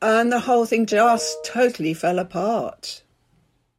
and 0.00 0.30
the 0.30 0.38
whole 0.38 0.66
thing 0.66 0.86
just 0.86 1.44
totally 1.44 1.94
fell 1.94 2.20
apart. 2.20 3.02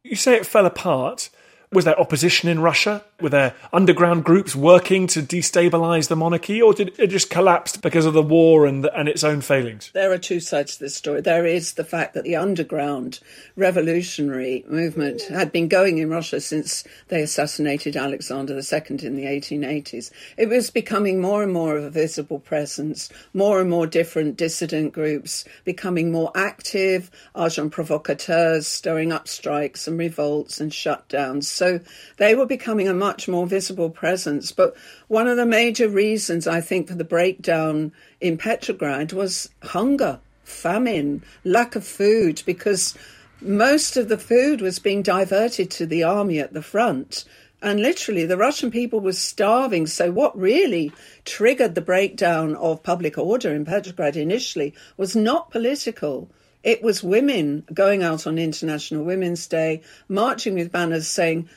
You 0.02 0.16
say 0.16 0.36
it 0.36 0.46
fell 0.46 0.66
apart. 0.66 1.30
Was 1.72 1.84
there 1.84 1.98
opposition 1.98 2.48
in 2.48 2.60
Russia? 2.60 3.04
Were 3.22 3.28
there 3.28 3.54
underground 3.72 4.24
groups 4.24 4.54
working 4.54 5.06
to 5.08 5.22
destabilize 5.22 6.08
the 6.08 6.16
monarchy, 6.16 6.60
or 6.60 6.72
did 6.72 6.98
it 6.98 7.08
just 7.08 7.30
collapse 7.30 7.76
because 7.76 8.06
of 8.06 8.14
the 8.14 8.22
war 8.22 8.66
and, 8.66 8.84
and 8.86 9.08
its 9.08 9.24
own 9.24 9.40
failings? 9.40 9.90
There 9.92 10.12
are 10.12 10.18
two 10.18 10.40
sides 10.40 10.76
to 10.76 10.84
this 10.84 10.96
story. 10.96 11.20
There 11.20 11.46
is 11.46 11.74
the 11.74 11.84
fact 11.84 12.14
that 12.14 12.24
the 12.24 12.36
underground 12.36 13.20
revolutionary 13.56 14.64
movement 14.68 15.22
had 15.22 15.52
been 15.52 15.68
going 15.68 15.98
in 15.98 16.10
Russia 16.10 16.40
since 16.40 16.84
they 17.08 17.22
assassinated 17.22 17.96
Alexander 17.96 18.54
II 18.54 18.82
in 19.02 19.16
the 19.16 19.24
1880s. 19.24 20.10
It 20.36 20.48
was 20.48 20.70
becoming 20.70 21.20
more 21.20 21.42
and 21.42 21.52
more 21.52 21.76
of 21.76 21.84
a 21.84 21.90
visible 21.90 22.38
presence, 22.38 23.08
more 23.34 23.60
and 23.60 23.70
more 23.70 23.86
different 23.86 24.36
dissident 24.36 24.92
groups 24.92 25.44
becoming 25.64 26.10
more 26.10 26.30
active, 26.34 27.10
agents 27.36 27.74
provocateurs 27.74 28.66
stirring 28.66 29.12
up 29.12 29.28
strikes 29.28 29.86
and 29.86 29.98
revolts 29.98 30.60
and 30.60 30.72
shutdowns. 30.72 31.44
So 31.44 31.80
they 32.16 32.34
were 32.34 32.46
becoming 32.46 32.88
a 32.88 32.94
much 33.10 33.26
more 33.26 33.44
visible 33.44 33.90
presence. 33.90 34.52
But 34.52 34.76
one 35.08 35.26
of 35.26 35.36
the 35.36 35.44
major 35.44 35.88
reasons, 35.88 36.46
I 36.46 36.60
think, 36.60 36.86
for 36.86 36.94
the 36.94 37.12
breakdown 37.16 37.90
in 38.20 38.38
Petrograd 38.38 39.12
was 39.12 39.50
hunger, 39.64 40.20
famine, 40.44 41.24
lack 41.42 41.74
of 41.74 41.84
food, 41.84 42.40
because 42.46 42.96
most 43.40 43.96
of 43.96 44.08
the 44.08 44.16
food 44.16 44.60
was 44.60 44.78
being 44.78 45.02
diverted 45.02 45.72
to 45.72 45.86
the 45.86 46.04
army 46.04 46.38
at 46.38 46.52
the 46.52 46.62
front. 46.62 47.24
And 47.60 47.80
literally, 47.80 48.26
the 48.26 48.36
Russian 48.36 48.70
people 48.70 49.00
were 49.00 49.12
starving. 49.12 49.88
So, 49.88 50.12
what 50.12 50.38
really 50.38 50.92
triggered 51.24 51.74
the 51.74 51.88
breakdown 51.92 52.54
of 52.54 52.84
public 52.84 53.18
order 53.18 53.52
in 53.52 53.64
Petrograd 53.64 54.16
initially 54.16 54.72
was 54.96 55.16
not 55.16 55.50
political. 55.50 56.30
It 56.62 56.80
was 56.80 57.02
women 57.02 57.64
going 57.74 58.04
out 58.04 58.26
on 58.28 58.38
International 58.38 59.02
Women's 59.02 59.48
Day, 59.48 59.82
marching 60.08 60.54
with 60.54 60.70
banners 60.70 61.08
saying, 61.08 61.48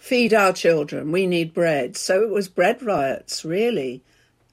Feed 0.00 0.32
our 0.32 0.54
children, 0.54 1.12
we 1.12 1.26
need 1.26 1.52
bread. 1.52 1.94
So 1.94 2.22
it 2.22 2.30
was 2.30 2.48
bread 2.48 2.82
riots, 2.82 3.44
really. 3.44 4.02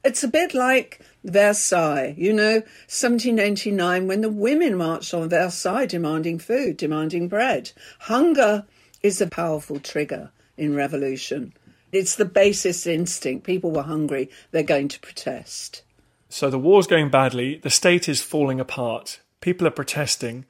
It's 0.03 0.21
a 0.21 0.27
bit 0.27 0.53
like 0.53 0.99
Versailles, 1.23 2.13
you 2.17 2.33
know, 2.33 2.55
1789, 2.89 4.07
when 4.07 4.19
the 4.19 4.29
women 4.29 4.75
marched 4.75 5.13
on 5.13 5.29
Versailles 5.29 5.85
demanding 5.85 6.37
food, 6.37 6.75
demanding 6.75 7.29
bread. 7.29 7.71
Hunger 8.01 8.65
is 9.01 9.21
a 9.21 9.27
powerful 9.27 9.79
trigger 9.79 10.31
in 10.57 10.75
revolution. 10.75 11.53
It's 11.93 12.15
the 12.15 12.25
basest 12.25 12.85
instinct. 12.85 13.45
People 13.45 13.71
were 13.71 13.83
hungry, 13.83 14.29
they're 14.51 14.63
going 14.63 14.89
to 14.89 14.99
protest. 14.99 15.81
So 16.27 16.49
the 16.49 16.59
war's 16.59 16.87
going 16.87 17.09
badly, 17.09 17.57
the 17.57 17.69
state 17.69 18.09
is 18.09 18.21
falling 18.21 18.59
apart, 18.59 19.21
people 19.39 19.65
are 19.65 19.71
protesting. 19.71 20.45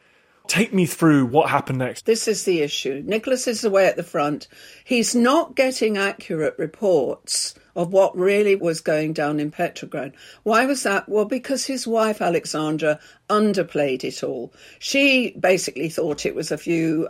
Take 0.48 0.74
me 0.74 0.86
through 0.86 1.26
what 1.26 1.50
happened 1.50 1.80
next. 1.80 2.06
This 2.06 2.28
is 2.28 2.46
the 2.46 2.62
issue. 2.62 3.04
Nicholas 3.06 3.48
is 3.48 3.66
away 3.66 3.86
at 3.86 3.98
the 3.98 4.04
front. 4.04 4.48
He's 4.84 5.14
not 5.14 5.56
getting 5.56 5.98
accurate 5.98 6.56
reports 6.58 7.54
of 7.76 7.92
what 7.94 8.18
really 8.18 8.56
was 8.56 8.82
going 8.82 9.14
down 9.14 9.40
in 9.40 9.52
Petrograd. 9.52 10.14
Why 10.44 10.66
was 10.66 10.82
that? 10.84 11.08
Well, 11.08 11.26
because 11.26 11.66
his 11.66 11.86
wife, 11.86 12.22
Alexandra, 12.22 13.00
underplayed 13.30 14.04
it 14.04 14.24
all. 14.24 14.52
She 14.80 15.36
basically 15.40 15.90
thought 15.90 16.26
it 16.26 16.34
was 16.34 16.52
a 16.52 16.58
few 16.58 17.08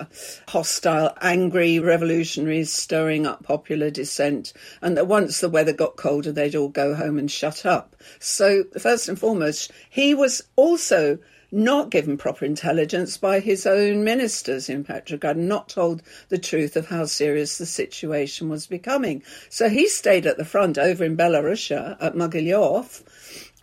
hostile, 0.49 1.15
angry 1.21 1.79
revolutionaries 1.79 2.71
stirring 2.71 3.25
up 3.25 3.43
popular 3.43 3.89
dissent, 3.89 4.51
and 4.81 4.97
that 4.97 5.07
once 5.07 5.39
the 5.39 5.49
weather 5.49 5.73
got 5.73 5.95
colder, 5.95 6.33
they'd 6.33 6.55
all 6.55 6.69
go 6.69 6.95
home 6.95 7.17
and 7.17 7.31
shut 7.31 7.65
up. 7.65 7.95
So, 8.19 8.65
first 8.77 9.07
and 9.07 9.17
foremost, 9.17 9.71
he 9.89 10.13
was 10.13 10.41
also 10.57 11.17
not 11.51 11.89
given 11.89 12.17
proper 12.17 12.45
intelligence 12.45 13.17
by 13.17 13.39
his 13.39 13.65
own 13.65 14.03
ministers 14.03 14.69
in 14.69 14.83
Petrograd, 14.83 15.37
not 15.37 15.69
told 15.69 16.01
the 16.29 16.37
truth 16.37 16.75
of 16.75 16.87
how 16.87 17.05
serious 17.05 17.57
the 17.57 17.65
situation 17.65 18.49
was 18.49 18.67
becoming. 18.67 19.23
So 19.49 19.69
he 19.69 19.87
stayed 19.87 20.25
at 20.25 20.37
the 20.37 20.45
front 20.45 20.77
over 20.77 21.03
in 21.03 21.15
Belarusia 21.15 21.97
at 22.01 22.15
Mogilev 22.15 23.03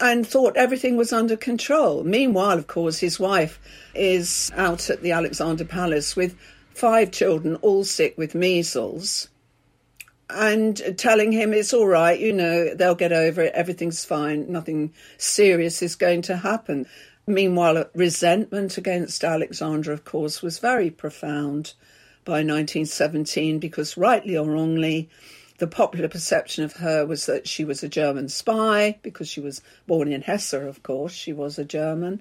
and 0.00 0.26
thought 0.26 0.56
everything 0.56 0.96
was 0.96 1.12
under 1.12 1.36
control. 1.36 2.04
Meanwhile, 2.04 2.58
of 2.58 2.66
course, 2.66 2.98
his 2.98 3.20
wife 3.20 3.60
is 3.94 4.50
out 4.56 4.90
at 4.90 5.02
the 5.02 5.12
Alexander 5.12 5.64
Palace 5.64 6.16
with 6.16 6.36
five 6.70 7.10
children, 7.12 7.56
all 7.56 7.84
sick 7.84 8.16
with 8.18 8.34
measles 8.34 9.28
and 10.30 10.98
telling 10.98 11.32
him 11.32 11.52
it's 11.52 11.72
all 11.72 11.86
right, 11.86 12.18
you 12.18 12.32
know, 12.32 12.74
they'll 12.74 12.94
get 12.94 13.12
over 13.12 13.42
it, 13.42 13.52
everything's 13.54 14.04
fine, 14.04 14.50
nothing 14.50 14.92
serious 15.18 15.82
is 15.82 15.96
going 15.96 16.22
to 16.22 16.36
happen. 16.36 16.86
Meanwhile, 17.26 17.86
resentment 17.94 18.76
against 18.76 19.24
Alexandra, 19.24 19.94
of 19.94 20.04
course, 20.04 20.42
was 20.42 20.58
very 20.58 20.90
profound 20.90 21.72
by 22.24 22.42
1917 22.42 23.58
because, 23.58 23.96
rightly 23.96 24.36
or 24.36 24.46
wrongly, 24.46 25.08
the 25.58 25.66
popular 25.66 26.08
perception 26.08 26.64
of 26.64 26.74
her 26.74 27.06
was 27.06 27.26
that 27.26 27.48
she 27.48 27.64
was 27.64 27.82
a 27.82 27.88
German 27.88 28.28
spy 28.28 28.98
because 29.02 29.28
she 29.28 29.40
was 29.40 29.62
born 29.86 30.12
in 30.12 30.22
Hesse, 30.22 30.52
of 30.52 30.82
course, 30.82 31.12
she 31.12 31.32
was 31.32 31.58
a 31.58 31.64
German. 31.64 32.20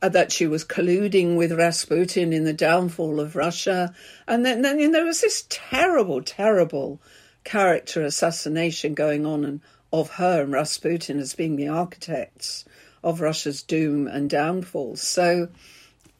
Uh, 0.00 0.08
that 0.08 0.32
she 0.32 0.48
was 0.48 0.64
colluding 0.64 1.36
with 1.36 1.52
Rasputin 1.52 2.32
in 2.32 2.42
the 2.42 2.52
downfall 2.52 3.20
of 3.20 3.36
Russia. 3.36 3.94
And 4.26 4.44
then, 4.44 4.62
then 4.62 4.78
know, 4.78 4.90
there 4.90 5.04
was 5.04 5.20
this 5.20 5.46
terrible, 5.48 6.20
terrible 6.22 7.00
character 7.44 8.02
assassination 8.02 8.94
going 8.94 9.24
on 9.24 9.44
and, 9.44 9.60
of 9.92 10.10
her 10.14 10.42
and 10.42 10.52
Rasputin 10.52 11.20
as 11.20 11.36
being 11.36 11.54
the 11.54 11.68
architects 11.68 12.64
of 13.02 13.20
Russia's 13.20 13.62
doom 13.62 14.06
and 14.06 14.28
downfall. 14.30 14.96
So 14.96 15.48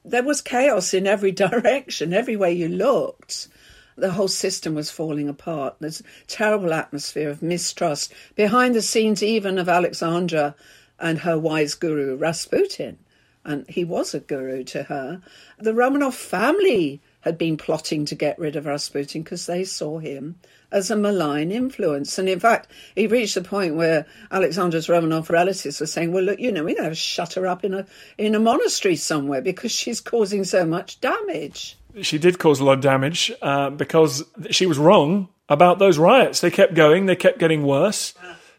there 0.04 0.22
was 0.22 0.40
chaos 0.40 0.94
in 0.94 1.06
every 1.06 1.32
direction, 1.46 2.12
every 2.12 2.36
way 2.36 2.52
you 2.52 2.68
looked. 2.68 3.48
The 3.96 4.12
whole 4.12 4.28
system 4.28 4.74
was 4.74 4.90
falling 4.90 5.28
apart. 5.28 5.76
There's 5.78 6.00
a 6.00 6.04
terrible 6.26 6.72
atmosphere 6.72 7.28
of 7.28 7.42
mistrust 7.42 8.12
behind 8.34 8.74
the 8.74 8.82
scenes, 8.82 9.22
even 9.22 9.58
of 9.58 9.68
Alexandra 9.68 10.54
and 10.98 11.18
her 11.20 11.38
wise 11.38 11.74
guru, 11.74 12.16
Rasputin. 12.16 12.98
And 13.44 13.68
he 13.68 13.84
was 13.84 14.14
a 14.14 14.20
guru 14.20 14.64
to 14.64 14.84
her. 14.84 15.20
The 15.58 15.72
Romanov 15.72 16.14
family 16.14 17.02
had 17.22 17.38
been 17.38 17.56
plotting 17.56 18.04
to 18.06 18.14
get 18.14 18.38
rid 18.38 18.56
of 18.56 18.66
Rasputin 18.66 19.22
because 19.22 19.46
they 19.46 19.64
saw 19.64 19.98
him 19.98 20.36
as 20.70 20.90
a 20.90 20.96
malign 20.96 21.50
influence. 21.50 22.18
And 22.18 22.28
in 22.28 22.40
fact, 22.40 22.70
he 22.94 23.06
reached 23.06 23.34
the 23.34 23.42
point 23.42 23.76
where 23.76 24.06
Alexandra's 24.30 24.88
Romanov 24.88 25.30
relatives 25.30 25.80
were 25.80 25.86
saying, 25.86 26.12
well, 26.12 26.24
look, 26.24 26.40
you 26.40 26.52
know, 26.52 26.64
we 26.64 26.74
have 26.74 26.90
to 26.90 26.94
shut 26.94 27.34
her 27.34 27.46
up 27.46 27.64
in 27.64 27.74
a, 27.74 27.86
in 28.18 28.34
a 28.34 28.40
monastery 28.40 28.96
somewhere 28.96 29.40
because 29.40 29.72
she's 29.72 30.00
causing 30.00 30.44
so 30.44 30.64
much 30.64 31.00
damage. 31.00 31.78
She 32.00 32.18
did 32.18 32.38
cause 32.38 32.60
a 32.60 32.64
lot 32.64 32.74
of 32.74 32.80
damage 32.80 33.30
uh, 33.42 33.70
because 33.70 34.24
she 34.50 34.66
was 34.66 34.78
wrong 34.78 35.28
about 35.48 35.78
those 35.78 35.98
riots. 35.98 36.40
They 36.40 36.50
kept 36.50 36.74
going, 36.74 37.06
they 37.06 37.16
kept 37.16 37.38
getting 37.38 37.64
worse. 37.64 38.14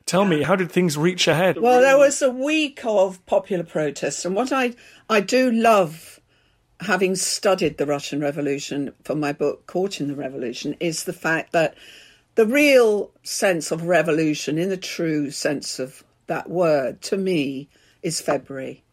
Tell 0.05 0.25
me, 0.25 0.43
how 0.43 0.55
did 0.55 0.71
things 0.71 0.97
reach 0.97 1.27
ahead? 1.27 1.57
Well, 1.57 1.81
there 1.81 1.97
was 1.97 2.21
a 2.21 2.29
week 2.29 2.81
of 2.83 3.25
popular 3.25 3.63
protests, 3.63 4.25
and 4.25 4.35
what 4.35 4.51
I 4.51 4.73
I 5.09 5.21
do 5.21 5.49
love 5.49 6.19
having 6.83 7.15
studied 7.15 7.77
the 7.77 7.85
Russian 7.85 8.21
Revolution 8.21 8.93
for 9.03 9.15
my 9.15 9.33
book, 9.33 9.67
Caught 9.67 10.01
in 10.01 10.07
the 10.07 10.15
Revolution, 10.15 10.75
is 10.79 11.03
the 11.03 11.13
fact 11.13 11.51
that 11.51 11.75
the 12.35 12.45
real 12.45 13.11
sense 13.23 13.71
of 13.71 13.83
revolution, 13.83 14.57
in 14.57 14.69
the 14.69 14.77
true 14.77 15.29
sense 15.31 15.79
of 15.79 16.03
that 16.27 16.49
word, 16.49 17.01
to 17.03 17.17
me, 17.17 17.67
is 18.01 18.21
February. 18.21 18.83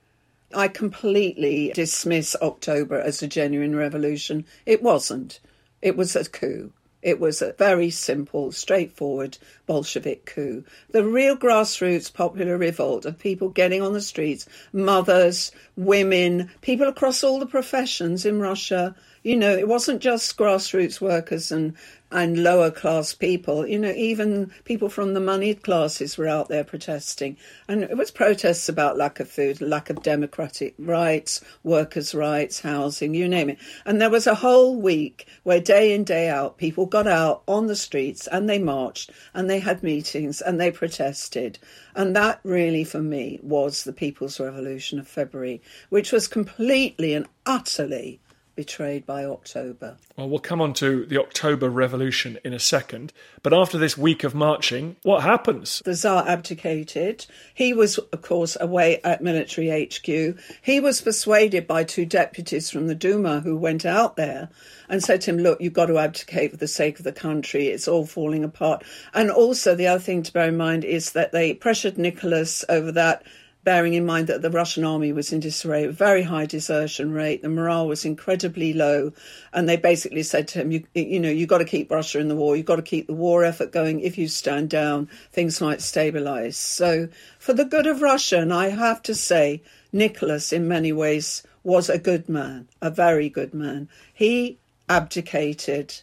I 0.54 0.68
completely 0.68 1.72
dismiss 1.74 2.34
October 2.42 3.00
as 3.00 3.22
a 3.22 3.28
genuine 3.28 3.76
revolution. 3.76 4.44
It 4.66 4.82
wasn't. 4.82 5.40
It 5.80 5.96
was 5.96 6.16
a 6.16 6.24
coup. 6.24 6.72
It 7.02 7.18
was 7.18 7.40
a 7.40 7.52
very 7.54 7.90
simple, 7.90 8.52
straightforward 8.52 9.38
Bolshevik 9.66 10.26
coup. 10.26 10.64
The 10.90 11.04
real 11.04 11.36
grassroots 11.36 12.12
popular 12.12 12.58
revolt 12.58 13.06
of 13.06 13.18
people 13.18 13.48
getting 13.48 13.80
on 13.80 13.94
the 13.94 14.02
streets, 14.02 14.46
mothers, 14.72 15.50
women, 15.76 16.50
people 16.60 16.88
across 16.88 17.24
all 17.24 17.38
the 17.38 17.46
professions 17.46 18.26
in 18.26 18.40
Russia. 18.40 18.94
You 19.22 19.36
know, 19.36 19.54
it 19.54 19.68
wasn't 19.68 20.00
just 20.00 20.38
grassroots 20.38 21.00
workers 21.00 21.52
and 21.52 21.74
and 22.12 22.42
lower 22.42 22.70
class 22.70 23.14
people. 23.14 23.66
You 23.66 23.78
know, 23.78 23.92
even 23.92 24.50
people 24.64 24.88
from 24.88 25.14
the 25.14 25.20
moneyed 25.20 25.62
classes 25.62 26.16
were 26.16 26.26
out 26.26 26.48
there 26.48 26.64
protesting. 26.64 27.36
And 27.68 27.82
it 27.82 27.96
was 27.96 28.10
protests 28.10 28.68
about 28.68 28.96
lack 28.96 29.20
of 29.20 29.30
food, 29.30 29.60
lack 29.60 29.90
of 29.90 30.02
democratic 30.02 30.74
rights, 30.78 31.40
workers' 31.62 32.14
rights, 32.14 32.60
housing, 32.60 33.14
you 33.14 33.28
name 33.28 33.50
it. 33.50 33.58
And 33.84 34.00
there 34.00 34.10
was 34.10 34.26
a 34.26 34.34
whole 34.34 34.80
week 34.80 35.26
where 35.42 35.60
day 35.60 35.94
in, 35.94 36.04
day 36.04 36.28
out, 36.28 36.58
people 36.58 36.86
got 36.86 37.06
out 37.06 37.42
on 37.46 37.66
the 37.66 37.76
streets 37.76 38.26
and 38.26 38.48
they 38.48 38.58
marched 38.58 39.10
and 39.34 39.48
they 39.48 39.60
had 39.60 39.82
meetings 39.82 40.40
and 40.40 40.60
they 40.60 40.70
protested. 40.70 41.58
And 41.94 42.16
that 42.16 42.40
really, 42.42 42.84
for 42.84 43.00
me, 43.00 43.38
was 43.42 43.84
the 43.84 43.92
People's 43.92 44.40
Revolution 44.40 44.98
of 44.98 45.06
February, 45.06 45.62
which 45.90 46.10
was 46.10 46.26
completely 46.26 47.14
and 47.14 47.26
utterly 47.46 48.18
betrayed 48.60 49.06
by 49.06 49.24
October. 49.24 49.96
Well, 50.18 50.28
we'll 50.28 50.38
come 50.38 50.60
on 50.60 50.74
to 50.74 51.06
the 51.06 51.18
October 51.18 51.70
Revolution 51.70 52.36
in 52.44 52.52
a 52.52 52.58
second. 52.58 53.10
But 53.42 53.54
after 53.54 53.78
this 53.78 53.96
week 53.96 54.22
of 54.22 54.34
marching, 54.34 54.96
what 55.02 55.22
happens? 55.22 55.80
The 55.82 55.94
Tsar 55.94 56.28
abdicated. 56.28 57.24
He 57.54 57.72
was, 57.72 57.96
of 57.96 58.20
course, 58.20 58.58
away 58.60 59.00
at 59.02 59.22
military 59.22 59.70
HQ. 59.86 60.36
He 60.60 60.78
was 60.78 61.00
persuaded 61.00 61.66
by 61.66 61.84
two 61.84 62.04
deputies 62.04 62.68
from 62.68 62.86
the 62.86 62.94
Duma 62.94 63.40
who 63.40 63.56
went 63.56 63.86
out 63.86 64.16
there 64.16 64.50
and 64.90 65.02
said 65.02 65.22
to 65.22 65.30
him, 65.30 65.38
Look, 65.38 65.62
you've 65.62 65.72
got 65.72 65.86
to 65.86 65.96
abdicate 65.96 66.50
for 66.50 66.58
the 66.58 66.68
sake 66.68 66.98
of 66.98 67.04
the 67.04 67.12
country. 67.12 67.68
It's 67.68 67.88
all 67.88 68.04
falling 68.04 68.44
apart. 68.44 68.84
And 69.14 69.30
also, 69.30 69.74
the 69.74 69.86
other 69.86 70.00
thing 70.00 70.22
to 70.24 70.32
bear 70.34 70.48
in 70.48 70.58
mind 70.58 70.84
is 70.84 71.12
that 71.12 71.32
they 71.32 71.54
pressured 71.54 71.96
Nicholas 71.96 72.62
over 72.68 72.92
that 72.92 73.22
bearing 73.62 73.94
in 73.94 74.06
mind 74.06 74.26
that 74.26 74.42
the 74.42 74.50
Russian 74.50 74.84
army 74.84 75.12
was 75.12 75.32
in 75.32 75.40
disarray, 75.40 75.84
a 75.84 75.92
very 75.92 76.22
high 76.22 76.46
desertion 76.46 77.12
rate, 77.12 77.42
the 77.42 77.48
morale 77.48 77.86
was 77.86 78.04
incredibly 78.04 78.72
low, 78.72 79.12
and 79.52 79.68
they 79.68 79.76
basically 79.76 80.22
said 80.22 80.48
to 80.48 80.60
him, 80.60 80.72
"You, 80.72 80.84
you 80.94 81.20
know, 81.20 81.30
you've 81.30 81.48
got 81.48 81.58
to 81.58 81.64
keep 81.64 81.90
Russia 81.90 82.18
in 82.18 82.28
the 82.28 82.36
war. 82.36 82.56
You've 82.56 82.66
got 82.66 82.76
to 82.76 82.82
keep 82.82 83.06
the 83.06 83.14
war 83.14 83.44
effort 83.44 83.72
going. 83.72 84.00
If 84.00 84.16
you 84.16 84.28
stand 84.28 84.70
down, 84.70 85.08
things 85.32 85.60
might 85.60 85.80
stabilise." 85.80 86.54
So, 86.54 87.08
for 87.38 87.52
the 87.52 87.64
good 87.64 87.86
of 87.86 88.02
Russia, 88.02 88.38
and 88.38 88.52
I 88.52 88.68
have 88.68 89.02
to 89.02 89.14
say, 89.14 89.62
Nicholas, 89.92 90.52
in 90.52 90.66
many 90.66 90.92
ways, 90.92 91.42
was 91.62 91.90
a 91.90 91.98
good 91.98 92.28
man, 92.28 92.68
a 92.80 92.90
very 92.90 93.28
good 93.28 93.52
man. 93.52 93.88
He 94.12 94.58
abdicated. 94.88 96.00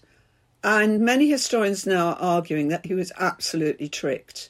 And 0.63 0.99
many 0.99 1.29
historians 1.29 1.85
now 1.85 2.09
are 2.09 2.19
arguing 2.19 2.67
that 2.69 2.85
he 2.85 2.93
was 2.93 3.11
absolutely 3.17 3.89
tricked 3.89 4.49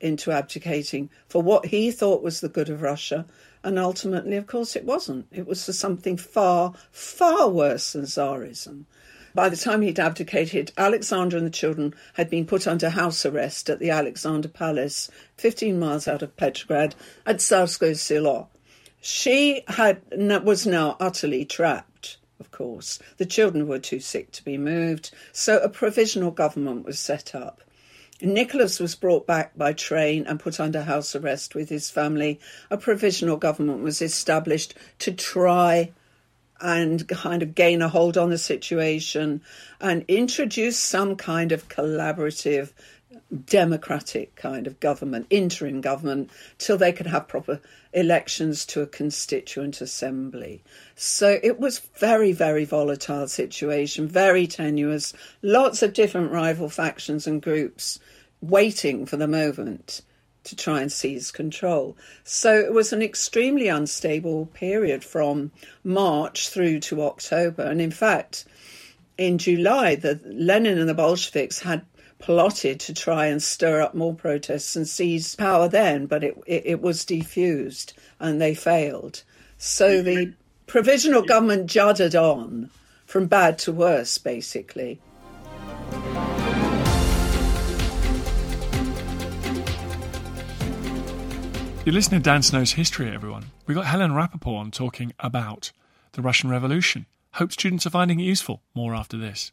into 0.00 0.30
abdicating 0.30 1.10
for 1.28 1.42
what 1.42 1.66
he 1.66 1.90
thought 1.90 2.22
was 2.22 2.40
the 2.40 2.48
good 2.48 2.68
of 2.68 2.82
Russia. 2.82 3.26
And 3.62 3.78
ultimately, 3.78 4.36
of 4.36 4.46
course, 4.46 4.76
it 4.76 4.84
wasn't. 4.84 5.26
It 5.32 5.46
was 5.46 5.64
for 5.64 5.72
something 5.72 6.16
far, 6.16 6.74
far 6.90 7.48
worse 7.48 7.92
than 7.92 8.04
Tsarism. 8.04 8.84
By 9.34 9.50
the 9.50 9.56
time 9.56 9.82
he'd 9.82 9.98
abdicated, 9.98 10.72
Alexandra 10.78 11.36
and 11.38 11.46
the 11.46 11.50
children 11.50 11.94
had 12.14 12.30
been 12.30 12.46
put 12.46 12.66
under 12.66 12.88
house 12.88 13.26
arrest 13.26 13.68
at 13.68 13.80
the 13.80 13.90
Alexander 13.90 14.48
Palace, 14.48 15.10
15 15.36 15.78
miles 15.78 16.08
out 16.08 16.22
of 16.22 16.36
Petrograd, 16.38 16.94
at 17.26 17.36
Tsarskoye 17.36 17.98
Selo. 17.98 18.48
She 19.02 19.62
had 19.68 20.00
was 20.42 20.66
now 20.66 20.96
utterly 20.98 21.44
trapped, 21.44 22.16
of 22.40 22.50
course. 22.50 22.98
The 23.18 23.26
children 23.26 23.68
were 23.68 23.78
too 23.78 24.00
sick 24.00 24.32
to 24.32 24.42
be 24.44 24.56
moved, 24.56 25.10
so 25.32 25.58
a 25.58 25.68
provisional 25.68 26.30
government 26.30 26.86
was 26.86 26.98
set 26.98 27.34
up. 27.34 27.60
Nicholas 28.22 28.80
was 28.80 28.94
brought 28.94 29.26
back 29.26 29.56
by 29.56 29.72
train 29.72 30.26
and 30.26 30.40
put 30.40 30.58
under 30.58 30.82
house 30.82 31.14
arrest 31.14 31.54
with 31.54 31.68
his 31.68 31.90
family. 31.90 32.40
A 32.70 32.78
provisional 32.78 33.36
government 33.36 33.82
was 33.82 34.00
established 34.00 34.74
to 35.00 35.12
try 35.12 35.92
and 36.60 37.06
kind 37.08 37.42
of 37.42 37.54
gain 37.54 37.82
a 37.82 37.88
hold 37.88 38.16
on 38.16 38.30
the 38.30 38.38
situation 38.38 39.42
and 39.80 40.04
introduce 40.08 40.78
some 40.78 41.16
kind 41.16 41.52
of 41.52 41.68
collaborative 41.68 42.70
democratic 43.44 44.36
kind 44.36 44.66
of 44.66 44.78
government, 44.78 45.26
interim 45.30 45.80
government, 45.80 46.30
till 46.58 46.76
they 46.76 46.92
could 46.92 47.06
have 47.06 47.26
proper 47.26 47.60
elections 47.92 48.64
to 48.66 48.82
a 48.82 48.86
constituent 48.86 49.80
assembly. 49.80 50.62
So 50.94 51.38
it 51.42 51.58
was 51.58 51.80
very, 51.96 52.32
very 52.32 52.64
volatile 52.64 53.26
situation, 53.26 54.06
very 54.06 54.46
tenuous, 54.46 55.12
lots 55.42 55.82
of 55.82 55.92
different 55.92 56.30
rival 56.30 56.68
factions 56.68 57.26
and 57.26 57.42
groups 57.42 57.98
waiting 58.40 59.06
for 59.06 59.16
the 59.16 59.26
moment 59.26 60.02
to 60.44 60.54
try 60.54 60.80
and 60.80 60.92
seize 60.92 61.32
control. 61.32 61.96
So 62.22 62.54
it 62.54 62.72
was 62.72 62.92
an 62.92 63.02
extremely 63.02 63.66
unstable 63.66 64.46
period 64.46 65.02
from 65.02 65.50
March 65.82 66.48
through 66.48 66.80
to 66.80 67.02
October. 67.02 67.62
And 67.62 67.80
in 67.80 67.90
fact, 67.90 68.44
in 69.18 69.38
July, 69.38 69.96
the 69.96 70.20
Lenin 70.24 70.78
and 70.78 70.88
the 70.88 70.94
Bolsheviks 70.94 71.58
had 71.60 71.84
plotted 72.18 72.80
to 72.80 72.94
try 72.94 73.26
and 73.26 73.42
stir 73.42 73.80
up 73.82 73.94
more 73.94 74.14
protests 74.14 74.76
and 74.76 74.88
seize 74.88 75.34
power 75.36 75.68
then, 75.68 76.06
but 76.06 76.24
it, 76.24 76.36
it, 76.46 76.62
it 76.66 76.82
was 76.82 77.04
defused 77.04 77.92
and 78.18 78.40
they 78.40 78.54
failed. 78.54 79.22
So 79.58 80.02
the 80.02 80.34
provisional 80.66 81.22
government 81.22 81.66
juddered 81.66 82.14
on 82.14 82.70
from 83.04 83.26
bad 83.26 83.58
to 83.60 83.72
worse, 83.72 84.18
basically. 84.18 85.00
You're 91.84 91.94
listening 91.94 92.20
to 92.20 92.24
Dan 92.24 92.42
Snow's 92.42 92.72
History, 92.72 93.08
everyone. 93.08 93.44
We 93.66 93.74
got 93.74 93.86
Helen 93.86 94.10
Rappaport 94.10 94.58
on 94.58 94.70
talking 94.72 95.12
about 95.20 95.70
the 96.12 96.22
Russian 96.22 96.50
Revolution. 96.50 97.06
Hope 97.34 97.52
students 97.52 97.86
are 97.86 97.90
finding 97.90 98.18
it 98.18 98.24
useful. 98.24 98.62
More 98.74 98.92
after 98.92 99.16
this. 99.16 99.52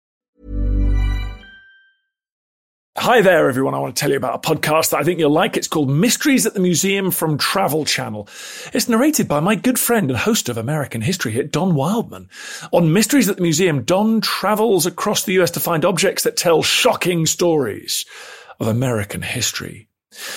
Hi 2.97 3.21
there, 3.21 3.47
everyone. 3.47 3.73
I 3.73 3.79
want 3.79 3.95
to 3.95 3.99
tell 3.99 4.09
you 4.09 4.17
about 4.17 4.35
a 4.35 4.55
podcast 4.55 4.89
that 4.89 4.99
I 4.99 5.03
think 5.03 5.17
you'll 5.17 5.31
like. 5.31 5.55
It's 5.55 5.69
called 5.69 5.89
Mysteries 5.89 6.45
at 6.45 6.55
the 6.55 6.59
Museum 6.59 7.09
from 7.09 7.37
Travel 7.37 7.85
Channel. 7.85 8.27
It's 8.73 8.89
narrated 8.89 9.29
by 9.29 9.39
my 9.39 9.55
good 9.55 9.79
friend 9.79 10.11
and 10.11 10.19
host 10.19 10.49
of 10.49 10.57
American 10.57 10.99
History 10.99 11.31
hit, 11.31 11.53
Don 11.53 11.73
Wildman. 11.73 12.27
On 12.73 12.91
Mysteries 12.91 13.29
at 13.29 13.37
the 13.37 13.43
Museum, 13.43 13.83
Don 13.83 14.19
travels 14.19 14.85
across 14.85 15.23
the 15.23 15.39
US 15.39 15.51
to 15.51 15.61
find 15.61 15.85
objects 15.85 16.23
that 16.23 16.35
tell 16.35 16.63
shocking 16.63 17.25
stories 17.25 18.05
of 18.59 18.67
American 18.67 19.21
history. 19.21 19.87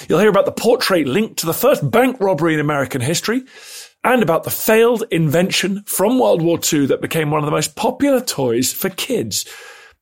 You'll 0.08 0.20
hear 0.20 0.30
about 0.30 0.46
the 0.46 0.52
portrait 0.52 1.08
linked 1.08 1.40
to 1.40 1.46
the 1.46 1.52
first 1.52 1.90
bank 1.90 2.20
robbery 2.20 2.54
in 2.54 2.60
American 2.60 3.00
history 3.00 3.42
and 4.04 4.22
about 4.22 4.44
the 4.44 4.50
failed 4.50 5.02
invention 5.10 5.82
from 5.86 6.20
World 6.20 6.40
War 6.40 6.60
II 6.72 6.86
that 6.86 7.02
became 7.02 7.32
one 7.32 7.40
of 7.40 7.46
the 7.46 7.50
most 7.50 7.74
popular 7.74 8.20
toys 8.20 8.72
for 8.72 8.90
kids 8.90 9.44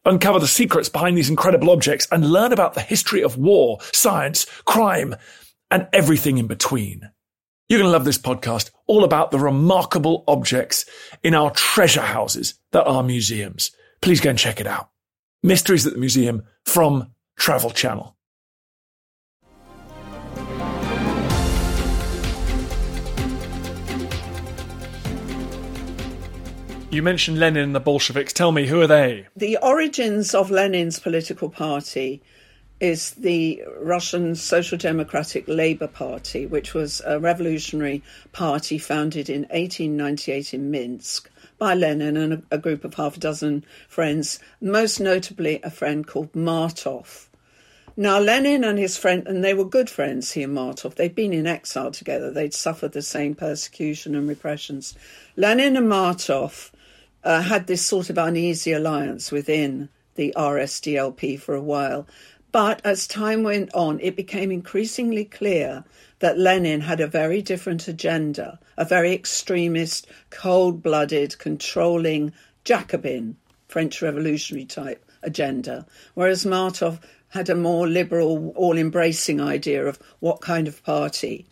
uncover 0.05 0.39
the 0.39 0.47
secrets 0.47 0.89
behind 0.89 1.17
these 1.17 1.31
incredible 1.31 1.71
objects, 1.71 2.07
and 2.11 2.31
learn 2.31 2.53
about 2.53 2.75
the 2.75 2.81
history 2.81 3.23
of 3.23 3.37
war, 3.37 3.79
science, 3.93 4.47
crime, 4.65 5.15
and 5.71 5.89
everything 5.93 6.39
in 6.39 6.47
between. 6.47 7.11
You're 7.69 7.79
going 7.79 7.89
to 7.89 7.93
love 7.93 8.05
this 8.05 8.19
podcast, 8.19 8.71
all 8.87 9.05
about 9.05 9.31
the 9.31 9.39
remarkable 9.39 10.25
objects 10.29 10.85
in 11.23 11.35
our 11.35 11.51
treasure 11.53 12.03
houses 12.03 12.55
that 12.73 12.85
are 12.85 13.03
museums. 13.03 13.71
Please 14.03 14.21
go 14.21 14.31
and 14.31 14.39
check 14.39 14.61
it 14.61 14.67
out. 14.67 14.91
Mysteries 15.43 15.87
at 15.87 15.95
the 15.95 15.99
Museum 15.99 16.43
from 16.67 17.13
Travel 17.39 17.71
Channel. 17.71 18.17
You 26.93 27.03
mentioned 27.03 27.39
Lenin 27.39 27.63
and 27.63 27.75
the 27.75 27.81
Bolsheviks. 27.81 28.35
Tell 28.35 28.53
me, 28.53 28.67
who 28.67 28.83
are 28.83 28.87
they? 28.87 29.27
The 29.35 29.57
origins 29.63 30.35
of 30.35 30.51
Lenin's 30.51 31.01
political 31.01 31.49
party 31.49 32.21
is 32.81 33.13
the 33.13 33.63
Russian 33.81 34.35
Social 34.35 34.77
Democratic 34.77 35.49
Labour 35.49 35.87
Party, 35.87 36.45
which 36.45 36.75
was 36.75 37.01
a 37.07 37.19
revolutionary 37.19 38.03
party 38.33 38.77
founded 38.77 39.31
in 39.31 39.45
1898 39.45 40.53
in 40.53 40.71
Minsk 40.71 41.31
by 41.57 41.73
Lenin 41.73 42.19
and 42.19 42.33
a, 42.35 42.43
a 42.51 42.59
group 42.59 42.85
of 42.85 42.93
half 42.93 43.17
a 43.17 43.21
dozen 43.21 43.65
friends, 43.89 44.39
most 44.61 45.01
notably 45.01 45.63
a 45.63 45.71
friend 45.71 46.07
called 46.07 46.37
Martov. 46.37 47.31
Now, 47.97 48.21
Lenin 48.21 48.65
and 48.65 48.79
his 48.79 48.99
friend, 48.99 49.27
and 49.27 49.43
they 49.43 49.55
were 49.55 49.65
good 49.65 49.89
friends, 49.89 50.33
he 50.33 50.43
and 50.43 50.53
Martov, 50.53 50.97
they'd 50.97 51.15
been 51.15 51.33
in 51.33 51.47
exile 51.47 51.91
together, 51.91 52.31
they'd 52.31 52.53
suffered 52.53 52.93
the 52.93 53.01
same 53.01 53.35
persecution 53.35 54.15
and 54.15 54.29
repressions. 54.29 54.95
Lenin 55.37 55.79
and 55.79 55.89
Martov 55.89 56.71
uh, 57.25 57.43
had 57.43 57.67
this 57.67 57.85
sort 57.85 58.11
of 58.11 58.19
uneasy 58.19 58.73
alliance 58.73 59.31
within 59.31 59.89
the 60.15 60.33
RSDLP 60.37 61.39
for 61.41 61.55
a 61.55 61.63
while. 61.63 62.07
But 62.51 62.83
as 62.85 63.07
time 63.07 63.43
went 63.43 63.73
on, 63.73 63.99
it 64.01 64.15
became 64.15 64.53
increasingly 64.53 65.25
clear 65.25 65.85
that 66.19 66.39
Lenin 66.39 66.83
had 66.83 67.01
a 67.01 67.07
very 67.07 67.41
different 67.41 67.89
agenda, 67.89 68.61
a 68.77 68.85
very 68.85 69.13
extremist, 69.13 70.07
cold 70.31 70.83
blooded, 70.83 71.39
controlling 71.39 72.33
Jacobin, 72.65 73.37
French 73.69 74.03
revolutionary 74.03 74.67
type 74.67 75.05
agenda, 75.23 75.87
whereas 76.15 76.45
Martov 76.45 77.01
had 77.29 77.49
a 77.49 77.55
more 77.55 77.89
liberal, 77.89 78.51
all 78.55 78.77
embracing 78.77 79.41
idea 79.41 79.87
of 79.87 79.99
what 80.21 80.43
kind 80.43 80.69
of 80.69 80.85
party 80.85 81.47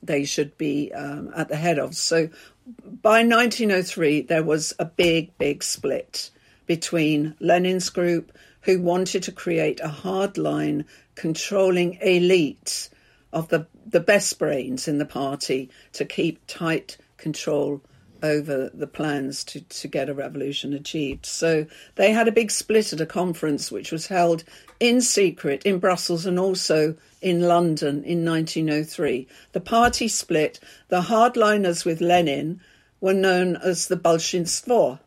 they 0.00 0.24
should 0.24 0.56
be 0.56 0.92
um, 0.92 1.32
at 1.34 1.48
the 1.48 1.56
head 1.56 1.78
of. 1.80 1.96
So 1.96 2.28
by 2.66 3.22
1903, 3.22 4.22
there 4.22 4.42
was 4.42 4.74
a 4.78 4.84
big, 4.84 5.36
big 5.38 5.62
split 5.62 6.30
between 6.66 7.36
Lenin's 7.38 7.90
group 7.90 8.36
who 8.62 8.80
wanted 8.80 9.22
to 9.22 9.32
create 9.32 9.78
a 9.80 9.88
hardline 9.88 10.84
controlling 11.14 11.94
elite 12.00 12.90
of 13.32 13.48
the, 13.48 13.66
the 13.86 14.00
best 14.00 14.38
brains 14.38 14.88
in 14.88 14.98
the 14.98 15.06
party 15.06 15.70
to 15.92 16.04
keep 16.04 16.40
tight 16.48 16.96
control 17.16 17.80
over 18.26 18.70
the 18.74 18.86
plans 18.86 19.44
to, 19.44 19.60
to 19.60 19.88
get 19.88 20.08
a 20.08 20.14
revolution 20.14 20.74
achieved. 20.74 21.24
So 21.24 21.66
they 21.94 22.12
had 22.12 22.28
a 22.28 22.32
big 22.32 22.50
split 22.50 22.92
at 22.92 23.00
a 23.00 23.06
conference 23.06 23.72
which 23.72 23.92
was 23.92 24.08
held 24.08 24.44
in 24.78 25.00
secret 25.00 25.62
in 25.64 25.78
Brussels 25.78 26.26
and 26.26 26.38
also 26.38 26.96
in 27.22 27.40
London 27.40 28.04
in 28.04 28.24
1903. 28.24 29.26
The 29.52 29.60
party 29.60 30.08
split. 30.08 30.60
The 30.88 31.02
hardliners 31.02 31.84
with 31.84 32.00
Lenin 32.00 32.60
were 33.00 33.14
known 33.14 33.56
as 33.56 33.88
the 33.88 33.96
Bolshinstvo, 33.96 34.98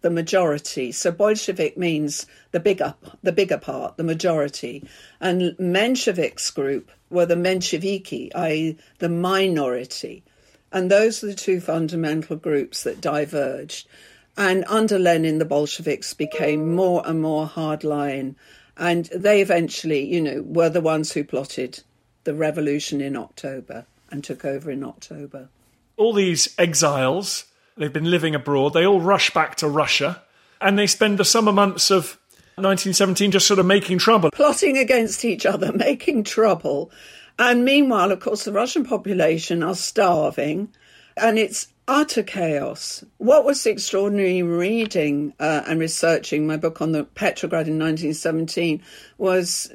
the 0.00 0.10
majority. 0.10 0.92
So 0.92 1.10
Bolshevik 1.10 1.76
means 1.76 2.26
the 2.52 2.60
bigger, 2.60 2.94
the 3.22 3.32
bigger 3.32 3.58
part, 3.58 3.96
the 3.96 4.04
majority. 4.04 4.84
And 5.20 5.56
Menshevik's 5.58 6.50
group 6.50 6.90
were 7.10 7.26
the 7.26 7.34
Mensheviki, 7.34 8.30
i.e., 8.34 8.78
the 8.98 9.08
minority. 9.08 10.22
And 10.72 10.90
those 10.90 11.22
are 11.22 11.28
the 11.28 11.34
two 11.34 11.60
fundamental 11.60 12.36
groups 12.36 12.84
that 12.84 13.00
diverged. 13.00 13.88
And 14.36 14.64
under 14.68 14.98
Lenin, 14.98 15.38
the 15.38 15.44
Bolsheviks 15.44 16.14
became 16.14 16.74
more 16.74 17.02
and 17.04 17.20
more 17.20 17.46
hardline. 17.46 18.36
And 18.76 19.06
they 19.06 19.42
eventually, 19.42 20.04
you 20.04 20.20
know, 20.20 20.42
were 20.42 20.70
the 20.70 20.80
ones 20.80 21.12
who 21.12 21.24
plotted 21.24 21.82
the 22.24 22.34
revolution 22.34 23.00
in 23.00 23.16
October 23.16 23.86
and 24.10 24.22
took 24.22 24.44
over 24.44 24.70
in 24.70 24.84
October. 24.84 25.48
All 25.96 26.12
these 26.12 26.54
exiles 26.58 27.44
They've 27.80 27.90
been 27.90 28.10
living 28.10 28.34
abroad. 28.34 28.74
They 28.74 28.86
all 28.86 29.00
rush 29.00 29.30
back 29.30 29.56
to 29.56 29.68
Russia 29.68 30.22
and 30.60 30.78
they 30.78 30.86
spend 30.86 31.18
the 31.18 31.24
summer 31.24 31.50
months 31.50 31.90
of 31.90 32.18
1917 32.56 33.30
just 33.30 33.46
sort 33.46 33.58
of 33.58 33.64
making 33.64 33.96
trouble. 33.98 34.30
Plotting 34.32 34.76
against 34.76 35.24
each 35.24 35.46
other, 35.46 35.72
making 35.74 36.24
trouble. 36.24 36.90
And 37.40 37.64
meanwhile, 37.64 38.12
of 38.12 38.20
course, 38.20 38.44
the 38.44 38.52
Russian 38.52 38.84
population 38.84 39.62
are 39.62 39.74
starving 39.74 40.74
and 41.16 41.38
it's 41.38 41.68
utter 41.88 42.22
chaos. 42.22 43.02
What 43.16 43.46
was 43.46 43.64
extraordinary 43.64 44.42
reading 44.42 45.32
uh, 45.40 45.62
and 45.66 45.80
researching 45.80 46.46
my 46.46 46.58
book 46.58 46.82
on 46.82 46.92
the 46.92 47.04
Petrograd 47.04 47.66
in 47.66 47.78
1917 47.78 48.82
was 49.16 49.72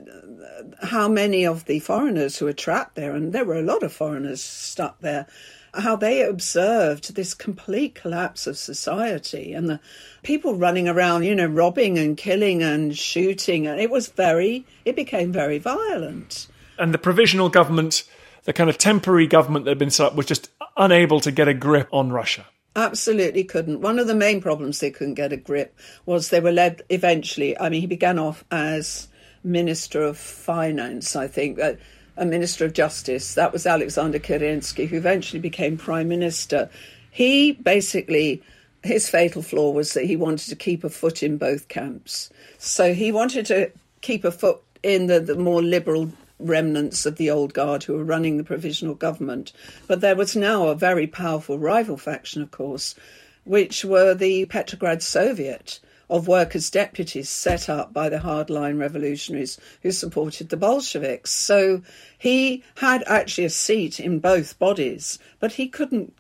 how 0.84 1.08
many 1.08 1.44
of 1.44 1.66
the 1.66 1.80
foreigners 1.80 2.38
who 2.38 2.46
were 2.46 2.54
trapped 2.54 2.94
there, 2.94 3.16
and 3.16 3.34
there 3.34 3.46
were 3.46 3.58
a 3.58 3.64
lot 3.64 3.82
of 3.82 3.92
foreigners 3.92 4.44
stuck 4.44 5.00
there, 5.00 5.26
how 5.74 5.96
they 5.96 6.22
observed 6.22 7.16
this 7.16 7.34
complete 7.34 7.96
collapse 7.96 8.46
of 8.46 8.60
society 8.60 9.54
and 9.54 9.68
the 9.68 9.80
people 10.22 10.54
running 10.54 10.88
around, 10.88 11.24
you 11.24 11.34
know, 11.34 11.48
robbing 11.48 11.98
and 11.98 12.16
killing 12.16 12.62
and 12.62 12.96
shooting. 12.96 13.66
And 13.66 13.82
it 13.82 13.90
was 13.90 14.10
very, 14.10 14.68
it 14.86 14.96
became 14.96 15.32
very 15.32 15.58
violent. 15.58 16.48
And 16.78 16.94
the 16.94 16.98
provisional 16.98 17.50
government, 17.50 18.04
the 18.44 18.54
kind 18.54 18.70
of 18.70 18.78
temporary 18.78 19.28
government 19.28 19.66
that 19.66 19.72
had 19.72 19.80
been 19.80 19.90
set 19.90 20.08
up, 20.08 20.16
was 20.16 20.26
just 20.26 20.50
unable 20.78 21.20
to 21.22 21.32
get 21.32 21.48
a 21.48 21.54
grip 21.54 21.88
on 21.92 22.12
Russia. 22.12 22.46
Absolutely 22.76 23.46
couldn't. 23.46 23.80
One 23.80 24.00
of 24.00 24.08
the 24.08 24.16
main 24.16 24.42
problems 24.42 24.80
they 24.80 24.92
couldn't 24.92 25.14
get 25.14 25.32
a 25.32 25.38
grip 25.38 25.78
was 26.06 26.30
they 26.30 26.42
were 26.42 26.52
led 26.52 26.82
eventually. 26.90 27.58
I 27.58 27.70
mean, 27.70 27.82
he 27.82 27.88
began 27.88 28.20
off 28.20 28.44
as 28.52 29.08
Minister 29.44 30.02
of 30.02 30.18
Finance, 30.18 31.16
I 31.16 31.28
think. 31.28 31.60
Uh, 31.60 31.74
a 32.18 32.26
Minister 32.26 32.66
of 32.66 32.74
Justice. 32.74 33.34
That 33.36 33.52
was 33.52 33.66
Alexander 33.66 34.20
Kerensky, 34.20 34.88
who 34.88 34.98
eventually 34.98 35.40
became 35.40 35.78
Prime 35.78 36.08
Minister. 36.08 36.70
He 37.12 37.54
basically, 37.54 38.42
his 38.84 39.10
fatal 39.10 39.42
flaw 39.42 39.72
was 39.72 39.94
that 39.94 40.06
he 40.06 40.16
wanted 40.16 40.50
to 40.50 40.56
keep 40.56 40.84
a 40.84 40.90
foot 40.90 41.24
in 41.24 41.38
both 41.38 41.68
camps. 41.68 42.30
So 42.58 42.94
he 42.94 43.12
wanted 43.12 43.46
to 43.48 43.72
keep 44.02 44.24
a 44.24 44.32
foot 44.32 44.62
in 44.84 45.08
the, 45.08 45.20
the 45.20 45.36
more 45.36 45.62
liberal 45.62 46.12
remnants 46.40 47.06
of 47.06 47.16
the 47.16 47.30
old 47.30 47.54
guard 47.54 47.84
who 47.84 47.94
were 47.94 48.04
running 48.04 48.38
the 48.38 48.44
provisional 48.44 48.96
government. 48.96 49.54
But 49.88 50.02
there 50.02 50.16
was 50.16 50.36
now 50.36 50.68
a 50.68 50.76
very 50.76 51.08
powerful 51.08 51.58
rival 51.58 51.98
faction, 51.98 52.42
of 52.42 52.52
course, 52.52 52.96
which 53.44 53.86
were 53.86 54.14
the 54.14 54.46
Petrograd 54.46 55.02
Soviet 55.02 55.80
of 56.10 56.28
workers' 56.28 56.70
deputies 56.70 57.30
set 57.30 57.68
up 57.68 57.92
by 57.92 58.10
the 58.10 58.20
hardline 58.20 58.80
revolutionaries 58.80 59.58
who 59.82 59.92
supported 59.92 60.50
the 60.50 60.58
Bolsheviks. 60.58 61.32
So 61.32 61.82
he 62.18 62.64
had 62.76 63.04
actually 63.08 63.46
a 63.46 63.50
seat 63.50 64.00
in 64.00 64.20
both 64.20 64.60
bodies, 64.60 65.18
but 65.40 65.54
he 65.54 65.68
couldn't, 65.68 66.14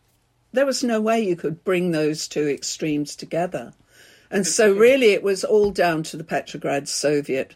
there 0.52 0.66
was 0.66 0.84
no 0.84 1.00
way 1.02 1.22
you 1.22 1.36
could 1.36 1.64
bring 1.64 1.92
those 1.92 2.28
two 2.28 2.48
extremes 2.48 3.16
together. 3.16 3.74
And 4.32 4.48
so, 4.48 4.74
really, 4.74 5.12
it 5.12 5.22
was 5.22 5.44
all 5.44 5.70
down 5.70 6.02
to 6.04 6.18
the 6.18 6.24
Petrograd 6.24 6.90
Soviet 6.90 7.56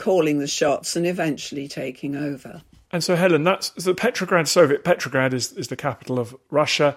calling 0.00 0.38
the 0.38 0.48
shots 0.48 0.96
and 0.96 1.06
eventually 1.06 1.68
taking 1.68 2.16
over. 2.16 2.62
And 2.90 3.04
so, 3.04 3.14
Helen, 3.14 3.44
that's 3.44 3.70
the 3.70 3.94
Petrograd 3.94 4.48
Soviet. 4.48 4.82
Petrograd 4.82 5.32
is, 5.32 5.52
is 5.52 5.68
the 5.68 5.76
capital 5.76 6.18
of 6.18 6.34
Russia 6.50 6.96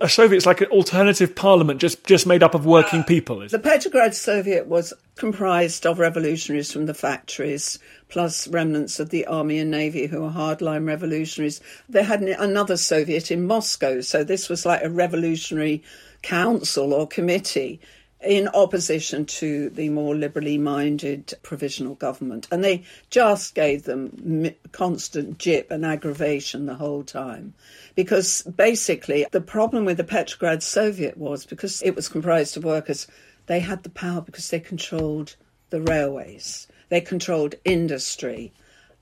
a 0.00 0.08
Soviet's 0.08 0.46
like 0.46 0.60
an 0.60 0.66
alternative 0.68 1.36
parliament 1.36 1.80
just, 1.80 2.04
just 2.04 2.26
made 2.26 2.42
up 2.42 2.54
of 2.54 2.66
working 2.66 3.00
ah, 3.00 3.04
people. 3.04 3.46
The 3.46 3.58
Petrograd 3.58 4.16
Soviet 4.16 4.66
was 4.66 4.92
comprised 5.14 5.86
of 5.86 6.00
revolutionaries 6.00 6.72
from 6.72 6.86
the 6.86 6.94
factories, 6.94 7.78
plus 8.08 8.48
remnants 8.48 8.98
of 8.98 9.10
the 9.10 9.26
army 9.26 9.60
and 9.60 9.70
navy 9.70 10.06
who 10.06 10.22
were 10.22 10.30
hardline 10.30 10.88
revolutionaries. 10.88 11.60
They 11.88 12.02
had 12.02 12.20
another 12.22 12.76
Soviet 12.76 13.30
in 13.30 13.46
Moscow, 13.46 14.00
so 14.00 14.24
this 14.24 14.48
was 14.48 14.66
like 14.66 14.82
a 14.82 14.90
revolutionary 14.90 15.84
council 16.22 16.92
or 16.92 17.06
committee 17.06 17.80
in 18.22 18.48
opposition 18.48 19.24
to 19.24 19.70
the 19.70 19.88
more 19.88 20.14
liberally 20.14 20.58
minded 20.58 21.32
provisional 21.42 21.94
government. 21.94 22.46
And 22.50 22.62
they 22.62 22.84
just 23.08 23.54
gave 23.54 23.84
them 23.84 24.50
constant 24.72 25.38
jip 25.38 25.70
and 25.70 25.86
aggravation 25.86 26.66
the 26.66 26.74
whole 26.74 27.02
time. 27.02 27.54
Because 27.94 28.42
basically, 28.42 29.26
the 29.30 29.40
problem 29.40 29.84
with 29.84 29.96
the 29.96 30.04
Petrograd 30.04 30.62
Soviet 30.62 31.16
was 31.16 31.46
because 31.46 31.82
it 31.82 31.96
was 31.96 32.08
comprised 32.08 32.56
of 32.56 32.64
workers, 32.64 33.06
they 33.46 33.60
had 33.60 33.82
the 33.82 33.90
power 33.90 34.20
because 34.20 34.50
they 34.50 34.60
controlled 34.60 35.36
the 35.70 35.80
railways, 35.80 36.66
they 36.88 37.00
controlled 37.00 37.54
industry, 37.64 38.52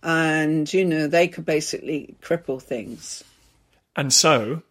and, 0.03 0.73
you 0.73 0.85
know, 0.85 1.07
they 1.07 1.27
could 1.27 1.45
basically 1.45 2.15
cripple 2.23 2.63
things. 2.63 3.25
And 3.97 4.13
so, 4.13 4.63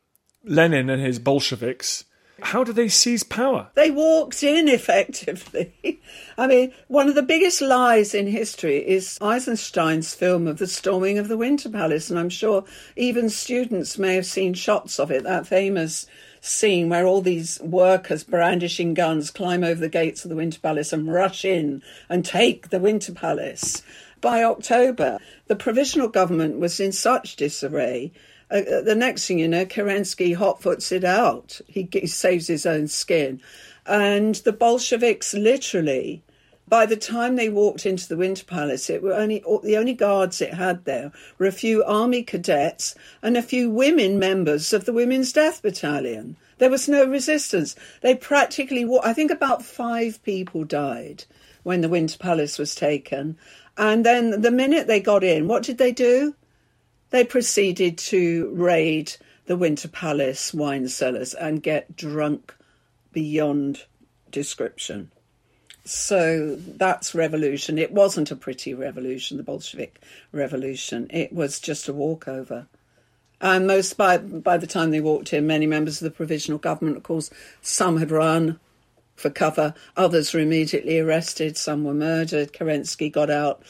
Lenin 0.44 0.90
and 0.90 1.02
his 1.02 1.20
Bolsheviks 1.20 2.06
how 2.42 2.64
do 2.64 2.72
they 2.72 2.88
seize 2.88 3.24
power? 3.24 3.70
They 3.74 3.92
walked 3.92 4.44
in 4.44 4.68
effectively. 4.68 6.02
I 6.38 6.48
mean, 6.48 6.74
one 6.88 7.08
of 7.08 7.16
the 7.16 7.24
biggest 7.24 7.62
lies 7.62 8.14
in 8.14 8.28
history 8.28 8.78
is 8.88 9.18
Eisenstein's 9.22 10.14
film 10.14 10.48
of 10.48 10.58
the 10.58 10.68
storming 10.68 11.18
of 11.18 11.28
the 11.28 11.38
Winter 11.38 11.70
Palace, 11.70 12.10
and 12.10 12.20
I'm 12.20 12.30
sure 12.30 12.64
even 12.96 13.30
students 13.30 13.98
may 13.98 14.16
have 14.16 14.26
seen 14.26 14.54
shots 14.54 15.00
of 15.00 15.12
it, 15.12 15.24
that 15.24 15.48
famous 15.48 16.06
scene 16.40 16.90
where 16.90 17.06
all 17.06 17.22
these 17.22 17.60
workers 17.62 18.24
brandishing 18.24 18.94
guns 18.94 19.32
climb 19.32 19.64
over 19.64 19.80
the 19.80 19.90
gates 19.90 20.24
of 20.24 20.30
the 20.30 20.36
Winter 20.36 20.60
Palace 20.60 20.94
and 20.94 21.12
rush 21.12 21.44
in 21.44 21.82
and 22.10 22.24
take 22.24 22.70
the 22.70 22.80
Winter 22.80 23.12
Palace. 23.12 23.84
By 24.22 24.44
October, 24.44 25.20
the 25.48 25.56
provisional 25.56 26.08
government 26.08 26.60
was 26.60 26.80
in 26.80 26.92
such 26.92 27.36
disarray 27.36 28.12
uh, 28.52 28.56
uh 28.56 28.82
the 28.82 28.96
next 28.96 29.28
thing 29.28 29.40
you 29.40 29.48
know, 29.48 29.66
Kerensky 29.66 30.36
hotfoots 30.36 30.92
it 30.92 31.04
out. 31.04 31.60
He, 31.68 31.88
he 31.92 32.08
saves 32.08 32.48
his 32.48 32.66
own 32.66 32.88
skin. 32.88 33.42
And 33.86 34.36
the 34.36 34.54
Bolsheviks 34.54 35.34
literally 35.34 36.22
by 36.68 36.86
the 36.86 36.98
time 36.98 37.36
they 37.36 37.50
walked 37.50 37.86
into 37.86 38.08
the 38.08 38.18
Winter 38.18 38.44
Palace, 38.44 38.90
it 38.90 39.02
were 39.02 39.14
only 39.14 39.44
the 39.64 39.78
only 39.78 39.94
guards 39.94 40.42
it 40.42 40.54
had 40.54 40.84
there 40.84 41.12
were 41.38 41.46
a 41.46 41.52
few 41.52 41.84
army 41.84 42.24
cadets 42.24 42.94
and 43.22 43.38
a 43.38 43.42
few 43.42 43.70
women 43.70 44.20
members 44.20 44.74
of 44.74 44.86
the 44.86 44.94
Women's 44.94 45.32
Death 45.32 45.62
Battalion. 45.62 46.36
There 46.58 46.70
was 46.70 46.90
no 46.90 47.06
resistance. 47.06 47.76
They 48.02 48.16
practically, 48.16 48.86
I 49.02 49.14
think, 49.14 49.32
about 49.32 49.64
five 49.64 50.22
people 50.24 50.66
died 50.66 51.24
when 51.64 51.82
the 51.82 51.90
Winter 51.90 52.18
Palace 52.18 52.58
was 52.58 52.76
taken, 52.76 53.38
and 53.78 54.06
then 54.06 54.42
the 54.42 54.52
minute 54.52 54.88
they 54.88 55.00
got 55.00 55.24
in, 55.24 55.48
what 55.48 55.64
did 55.64 55.78
they 55.78 55.92
do? 55.92 56.36
They 57.10 57.24
proceeded 57.24 57.98
to 58.00 58.52
raid 58.54 59.14
the 59.46 59.58
Winter 59.58 59.88
Palace 59.88 60.54
wine 60.54 60.88
cellars 60.90 61.34
and 61.34 61.64
get 61.64 61.96
drunk 61.96 62.54
beyond 63.14 63.84
description. 64.30 65.12
So 65.86 66.58
that's 66.58 67.16
revolution. 67.16 67.78
It 67.78 67.94
wasn't 67.94 68.30
a 68.30 68.36
pretty 68.36 68.74
revolution, 68.74 69.38
the 69.38 69.44
Bolshevik 69.44 70.02
revolution. 70.34 71.08
It 71.10 71.32
was 71.32 71.62
just 71.62 71.88
a 71.88 71.94
walkover. 71.94 72.68
And 73.40 73.68
most 73.68 73.96
by 73.96 74.18
by 74.18 74.58
the 74.58 74.68
time 74.68 74.92
they 74.92 75.00
walked 75.00 75.32
in, 75.32 75.48
many 75.48 75.66
members 75.66 76.02
of 76.02 76.06
the 76.06 76.16
provisional 76.16 76.58
government, 76.58 76.98
of 76.98 77.04
course, 77.04 77.30
some 77.62 77.98
had 77.98 78.12
run 78.12 78.60
for 79.16 79.30
cover, 79.30 79.74
others 79.96 80.34
were 80.34 80.40
immediately 80.40 81.00
arrested, 81.00 81.56
some 81.56 81.84
were 81.84 81.94
murdered. 81.94 82.54
Kerensky 82.54 83.12
got 83.12 83.30
out, 83.30 83.64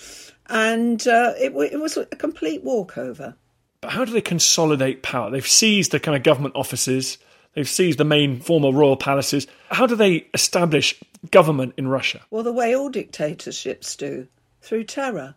and 0.49 1.07
uh, 1.07 1.33
it, 1.37 1.53
it 1.71 1.79
was 1.79 1.97
a 1.97 2.05
complete 2.05 2.63
walkover. 2.63 3.35
But 3.81 3.91
how 3.91 4.05
do 4.05 4.11
they 4.11 4.21
consolidate 4.21 5.03
power? 5.03 5.29
They've 5.29 5.47
seized 5.47 5.91
the 5.91 5.99
kind 5.99 6.15
of 6.17 6.23
government 6.23 6.55
offices. 6.55 7.17
They've 7.53 7.67
seized 7.67 7.99
the 7.99 8.05
main 8.05 8.39
former 8.39 8.71
royal 8.71 8.97
palaces. 8.97 9.47
How 9.69 9.85
do 9.85 9.95
they 9.95 10.27
establish 10.33 10.99
government 11.31 11.73
in 11.77 11.87
Russia? 11.87 12.21
Well, 12.29 12.43
the 12.43 12.53
way 12.53 12.75
all 12.75 12.89
dictatorships 12.89 13.95
do 13.95 14.27
through 14.61 14.85
terror, 14.85 15.35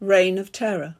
reign 0.00 0.38
of 0.38 0.52
terror. 0.52 0.96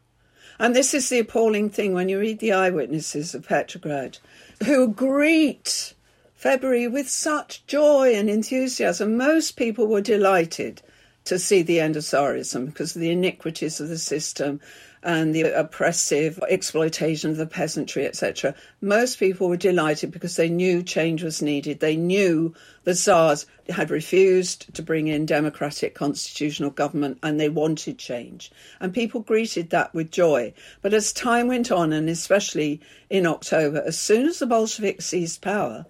And 0.59 0.75
this 0.75 0.95
is 0.95 1.09
the 1.09 1.19
appalling 1.19 1.71
thing 1.71 1.93
when 1.93 2.09
you 2.09 2.19
read 2.19 2.39
the 2.39 2.53
eyewitnesses 2.53 3.35
of 3.35 3.47
Petrograd, 3.47 4.19
who 4.65 4.89
greet 4.89 5.95
February 6.35 6.89
with 6.89 7.09
such 7.09 7.67
joy 7.67 8.15
and 8.15 8.31
enthusiasm. 8.31 9.17
Most 9.17 9.53
people 9.53 9.87
were 9.87 10.01
delighted 10.01 10.81
to 11.27 11.39
see 11.39 11.63
the 11.63 11.81
end 11.81 11.97
of 11.97 12.03
Tsarism 12.03 12.67
because 12.67 12.97
of 12.97 13.03
the 13.03 13.11
iniquities 13.11 13.81
of 13.81 13.89
the 13.89 13.99
system 13.99 14.61
and 15.03 15.35
the 15.35 15.43
oppressive 15.43 16.41
exploitation 16.49 17.31
of 17.31 17.37
the 17.37 17.47
peasantry, 17.47 18.07
etc. 18.07 18.55
Most 18.81 19.21
people 19.21 19.49
were 19.49 19.57
delighted 19.57 20.11
because 20.11 20.35
they 20.35 20.49
knew 20.49 20.83
change 20.83 21.23
was 21.23 21.41
needed. 21.41 21.79
They 21.79 21.97
knew 21.97 22.55
the 22.83 22.95
Tsars 22.95 23.47
had 23.69 23.91
refused 23.91 24.75
to 24.75 24.83
bring 24.83 25.07
in 25.07 25.27
democratic 25.27 25.95
constitutional 25.95 26.71
government 26.71 27.19
and 27.23 27.39
they 27.39 27.49
wanted 27.49 27.99
change. 27.99 28.51
And 28.81 28.93
people 28.93 29.21
greeted 29.21 29.71
that 29.71 29.95
with 29.95 30.11
joy. 30.11 30.55
But 30.83 30.93
as 30.93 31.13
time 31.13 31.47
went 31.47 31.71
on, 31.71 31.93
and 31.93 32.09
especially 32.09 32.81
in 33.09 33.27
October, 33.27 33.83
as 33.87 33.99
soon 33.99 34.27
as 34.27 34.41
the 34.41 34.47
Bolsheviks 34.47 35.07
seized 35.07 35.41
power, 35.41 35.87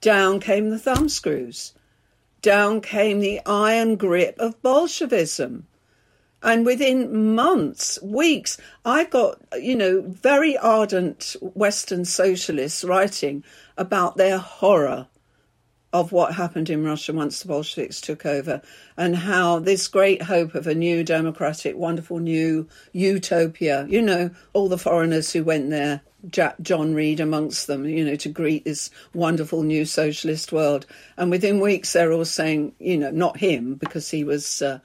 down 0.00 0.40
came 0.40 0.70
the 0.70 0.78
thumbscrews. 0.78 1.72
Down 2.40 2.80
came 2.80 3.20
the 3.20 3.40
iron 3.46 3.96
grip 3.96 4.36
of 4.38 4.60
Bolshevism. 4.62 5.66
And 6.42 6.64
within 6.64 7.34
months, 7.34 8.00
weeks, 8.00 8.58
I 8.84 9.04
got, 9.04 9.40
you 9.60 9.74
know, 9.74 10.02
very 10.02 10.56
ardent 10.56 11.34
Western 11.40 12.04
socialists 12.04 12.84
writing 12.84 13.42
about 13.76 14.16
their 14.16 14.38
horror 14.38 15.08
of 15.92 16.12
what 16.12 16.34
happened 16.34 16.68
in 16.70 16.84
Russia 16.84 17.12
once 17.12 17.40
the 17.40 17.48
Bolsheviks 17.48 18.00
took 18.00 18.26
over 18.26 18.60
and 18.96 19.16
how 19.16 19.58
this 19.58 19.88
great 19.88 20.22
hope 20.22 20.54
of 20.54 20.66
a 20.66 20.74
new 20.74 21.02
democratic, 21.02 21.76
wonderful 21.76 22.18
new 22.18 22.68
utopia, 22.92 23.86
you 23.88 24.02
know, 24.02 24.30
all 24.52 24.68
the 24.68 24.78
foreigners 24.78 25.32
who 25.32 25.42
went 25.42 25.70
there, 25.70 26.02
John 26.30 26.94
Reed 26.94 27.20
amongst 27.20 27.66
them, 27.66 27.84
you 27.86 28.04
know, 28.04 28.16
to 28.16 28.28
greet 28.28 28.64
this 28.64 28.90
wonderful 29.14 29.62
new 29.62 29.84
socialist 29.84 30.52
world. 30.52 30.86
And 31.16 31.30
within 31.30 31.60
weeks, 31.60 31.92
they're 31.92 32.12
all 32.12 32.24
saying, 32.24 32.74
you 32.78 32.98
know, 32.98 33.10
not 33.10 33.38
him, 33.38 33.74
because 33.74 34.10
he 34.10 34.24
was. 34.24 34.62
Uh, 34.62 34.80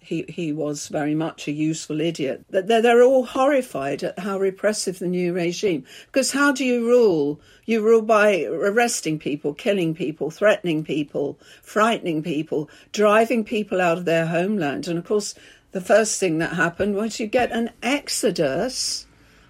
he, 0.00 0.24
he 0.26 0.54
was 0.54 0.88
very 0.88 1.14
much 1.14 1.46
a 1.46 1.52
useful 1.52 2.00
idiot. 2.00 2.42
That 2.48 2.66
they're, 2.66 2.80
they're 2.80 3.02
all 3.02 3.26
horrified 3.26 4.02
at 4.02 4.18
how 4.18 4.38
repressive 4.38 4.98
the 4.98 5.06
new 5.06 5.34
regime. 5.34 5.84
Because 6.06 6.32
how 6.32 6.50
do 6.50 6.64
you 6.64 6.86
rule? 6.86 7.38
You 7.66 7.82
rule 7.82 8.00
by 8.00 8.44
arresting 8.44 9.18
people, 9.18 9.52
killing 9.52 9.94
people, 9.94 10.30
threatening 10.30 10.82
people, 10.82 11.38
frightening 11.62 12.22
people, 12.22 12.70
driving 12.92 13.44
people 13.44 13.82
out 13.82 13.98
of 13.98 14.06
their 14.06 14.24
homeland. 14.24 14.88
And 14.88 14.98
of 14.98 15.04
course, 15.04 15.34
the 15.72 15.82
first 15.82 16.18
thing 16.18 16.38
that 16.38 16.54
happened 16.54 16.94
was 16.94 17.20
you 17.20 17.26
get 17.26 17.52
an 17.52 17.70
exodus 17.82 19.04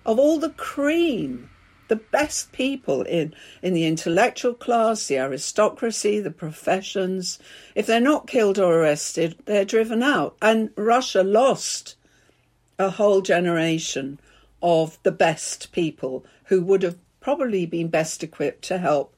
of 0.08 0.18
all 0.18 0.38
the 0.38 0.50
cream 0.50 1.50
the 1.88 1.96
best 1.96 2.52
people 2.52 3.02
in, 3.02 3.34
in 3.62 3.74
the 3.74 3.86
intellectual 3.86 4.54
class, 4.54 5.06
the 5.06 5.18
aristocracy, 5.18 6.20
the 6.20 6.30
professions. 6.30 7.38
If 7.74 7.86
they're 7.86 8.00
not 8.00 8.26
killed 8.26 8.58
or 8.58 8.80
arrested, 8.80 9.36
they're 9.46 9.64
driven 9.64 10.02
out. 10.02 10.36
And 10.40 10.70
Russia 10.76 11.22
lost 11.22 11.96
a 12.78 12.90
whole 12.90 13.22
generation 13.22 14.20
of 14.62 14.98
the 15.02 15.12
best 15.12 15.72
people 15.72 16.24
who 16.44 16.62
would 16.62 16.82
have 16.82 16.98
probably 17.20 17.66
been 17.66 17.88
best 17.88 18.22
equipped 18.22 18.62
to 18.64 18.78
help 18.78 19.14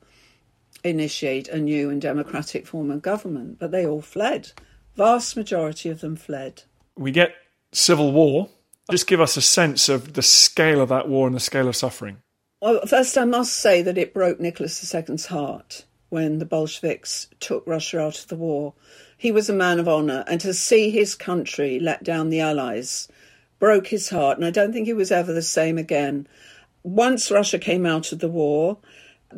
initiate 0.83 1.49
a 1.49 1.59
new 1.59 1.91
and 1.91 2.01
democratic 2.01 2.67
form 2.67 2.91
of 2.91 3.03
government. 3.03 3.59
But 3.59 3.73
they 3.73 3.85
all 3.85 4.03
fled. 4.03 4.53
Vast 4.97 5.37
majority 5.37 5.89
of 5.89 6.01
them 6.01 6.17
fled. 6.17 6.63
We 6.97 7.11
get 7.11 7.35
civil 7.73 8.13
war. 8.13 8.49
Just 8.91 9.07
give 9.07 9.21
us 9.21 9.37
a 9.37 9.43
sense 9.43 9.89
of 9.89 10.15
the 10.15 10.23
scale 10.23 10.81
of 10.81 10.89
that 10.89 11.09
war 11.09 11.27
and 11.27 11.37
the 11.37 11.41
scale 11.41 11.69
of 11.69 11.77
suffering. 11.77 12.19
Well, 12.61 12.85
first, 12.87 13.17
I 13.17 13.25
must 13.25 13.55
say 13.55 13.83
that 13.83 13.97
it 13.97 14.13
broke 14.13 14.41
Nicholas 14.41 14.95
II's 14.95 15.27
heart 15.27 15.85
when 16.11 16.39
the 16.39 16.45
Bolsheviks 16.45 17.29
took 17.39 17.67
Russia 17.67 18.01
out 18.01 18.19
of 18.19 18.29
the 18.29 18.37
war. 18.37 18.75
He 19.17 19.33
was 19.33 19.49
a 19.49 19.55
man 19.55 19.79
of 19.79 19.89
honour, 19.89 20.25
and 20.27 20.41
to 20.41 20.53
see 20.53 20.91
his 20.91 21.15
country 21.15 21.79
let 21.79 22.03
down 22.03 22.31
the 22.31 22.41
Allies 22.41 23.09
broke 23.59 23.87
his 23.87 24.11
heart, 24.11 24.37
and 24.37 24.45
I 24.45 24.51
don't 24.51 24.73
think 24.73 24.87
he 24.87 24.93
was 24.93 25.13
ever 25.13 25.33
the 25.33 25.43
same 25.43 25.79
again. 25.79 26.27
Once 26.83 27.31
Russia 27.31 27.59
came 27.59 27.87
out 27.87 28.13
of 28.13 28.19
the 28.19 28.29
war, 28.29 28.79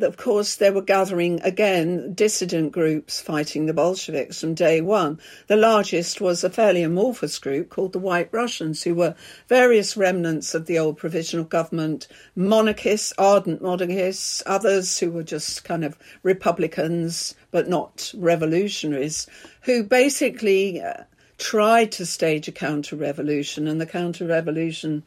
of 0.01 0.17
course, 0.17 0.55
they 0.55 0.71
were 0.71 0.81
gathering 0.81 1.39
again 1.41 2.13
dissident 2.13 2.71
groups 2.71 3.21
fighting 3.21 3.65
the 3.65 3.73
Bolsheviks 3.73 4.41
from 4.41 4.55
day 4.55 4.81
one. 4.81 5.19
The 5.47 5.55
largest 5.55 6.19
was 6.19 6.43
a 6.43 6.49
fairly 6.49 6.81
amorphous 6.81 7.37
group 7.37 7.69
called 7.69 7.93
the 7.93 7.99
White 7.99 8.29
Russians, 8.31 8.83
who 8.83 8.95
were 8.95 9.15
various 9.47 9.95
remnants 9.95 10.55
of 10.55 10.65
the 10.65 10.79
old 10.79 10.97
provisional 10.97 11.45
government, 11.45 12.07
monarchists, 12.35 13.13
ardent 13.17 13.61
monarchists, 13.61 14.41
others 14.45 14.97
who 14.99 15.11
were 15.11 15.23
just 15.23 15.63
kind 15.63 15.85
of 15.85 15.97
republicans 16.23 17.35
but 17.51 17.69
not 17.69 18.11
revolutionaries, 18.17 19.27
who 19.61 19.83
basically 19.83 20.81
uh, 20.81 21.03
tried 21.37 21.91
to 21.91 22.05
stage 22.05 22.47
a 22.47 22.51
counter 22.51 22.95
revolution, 22.95 23.67
and 23.67 23.79
the 23.79 23.85
counter 23.85 24.25
revolution 24.25 25.03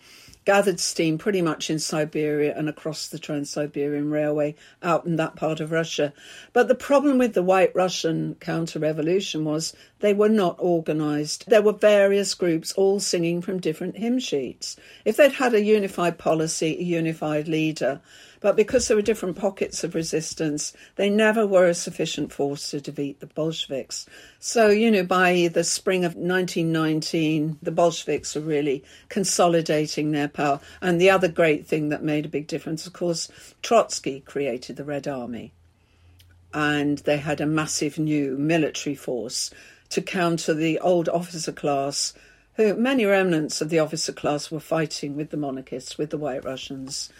gathered 0.47 0.79
steam 0.81 1.19
pretty 1.19 1.43
much 1.43 1.69
in 1.69 1.79
Siberia 1.79 2.57
and 2.57 2.69
across 2.69 3.09
the 3.09 3.19
Trans 3.19 3.51
Siberian 3.51 4.11
Railway 4.11 4.55
out 4.81 5.05
in 5.05 5.17
that 5.17 5.35
part 5.35 5.61
of 5.61 5.73
Russia. 5.73 6.15
But 6.53 6.69
the 6.69 6.75
problem 6.75 7.19
with 7.19 7.35
the 7.35 7.43
White 7.43 7.75
Russian 7.75 8.37
counter 8.37 8.79
revolution 8.79 9.45
was 9.45 9.75
they 9.99 10.15
were 10.15 10.29
not 10.29 10.59
organised. 10.61 11.47
There 11.49 11.63
were 11.63 11.73
various 11.73 12.33
groups 12.33 12.73
all 12.73 13.01
singing 13.01 13.43
from 13.43 13.61
different 13.61 13.99
hymn 13.99 14.21
sheets. 14.21 14.77
If 15.05 15.17
they'd 15.17 15.33
had 15.33 15.53
a 15.53 15.63
unified 15.63 16.17
policy, 16.17 16.79
a 16.79 16.83
unified 16.83 17.49
leader, 17.49 18.01
but 18.41 18.57
because 18.57 18.89
there 18.89 18.97
were 18.97 19.03
different 19.03 19.37
pockets 19.37 19.85
of 19.85 19.95
resistance, 19.95 20.73
they 20.97 21.11
never 21.11 21.47
were 21.47 21.67
a 21.67 21.75
sufficient 21.75 22.33
force 22.33 22.71
to 22.71 22.81
defeat 22.81 23.21
the 23.21 23.27
Bolsheviks. 23.27 24.07
So, 24.39 24.69
you 24.69 24.91
know, 24.91 25.05
by 25.05 25.51
the 25.53 25.65
spring 25.65 26.05
of 26.05 26.15
1919, 26.15 27.59
the 27.63 27.71
Bolsheviks 27.71 28.35
were 28.35 28.41
really 28.41 28.85
consolidating 29.09 30.13
their 30.13 30.29
power. 30.29 30.61
And 30.81 31.01
the 31.01 31.11
other 31.11 31.29
great 31.29 31.67
thing 31.67 31.89
that 31.91 32.03
made 32.03 32.27
a 32.27 32.31
big 32.31 32.47
difference, 32.47 32.87
of 32.87 32.93
course, 32.93 33.29
Trotsky 33.63 34.21
created 34.21 34.77
the 34.77 34.85
Red 34.85 35.09
Army. 35.09 35.53
And 36.53 36.99
they 36.99 37.19
had 37.19 37.41
a 37.41 37.47
massive 37.47 37.99
new 37.99 38.37
military 38.39 38.95
force 38.95 39.51
to 39.91 40.03
counter 40.03 40.55
the 40.55 40.79
old 40.81 41.09
officer 41.09 41.53
class 41.53 42.15
who 42.57 42.75
many 42.75 43.05
remnants 43.05 43.61
of 43.61 43.69
the 43.69 43.79
officer 43.79 44.13
class 44.13 44.51
were 44.51 44.61
fighting 44.61 45.15
with 45.15 45.31
the 45.31 45.37
monarchists, 45.37 45.99
with 45.99 46.11
the 46.11 46.19
White 46.19 46.45
Russians, 46.45 47.11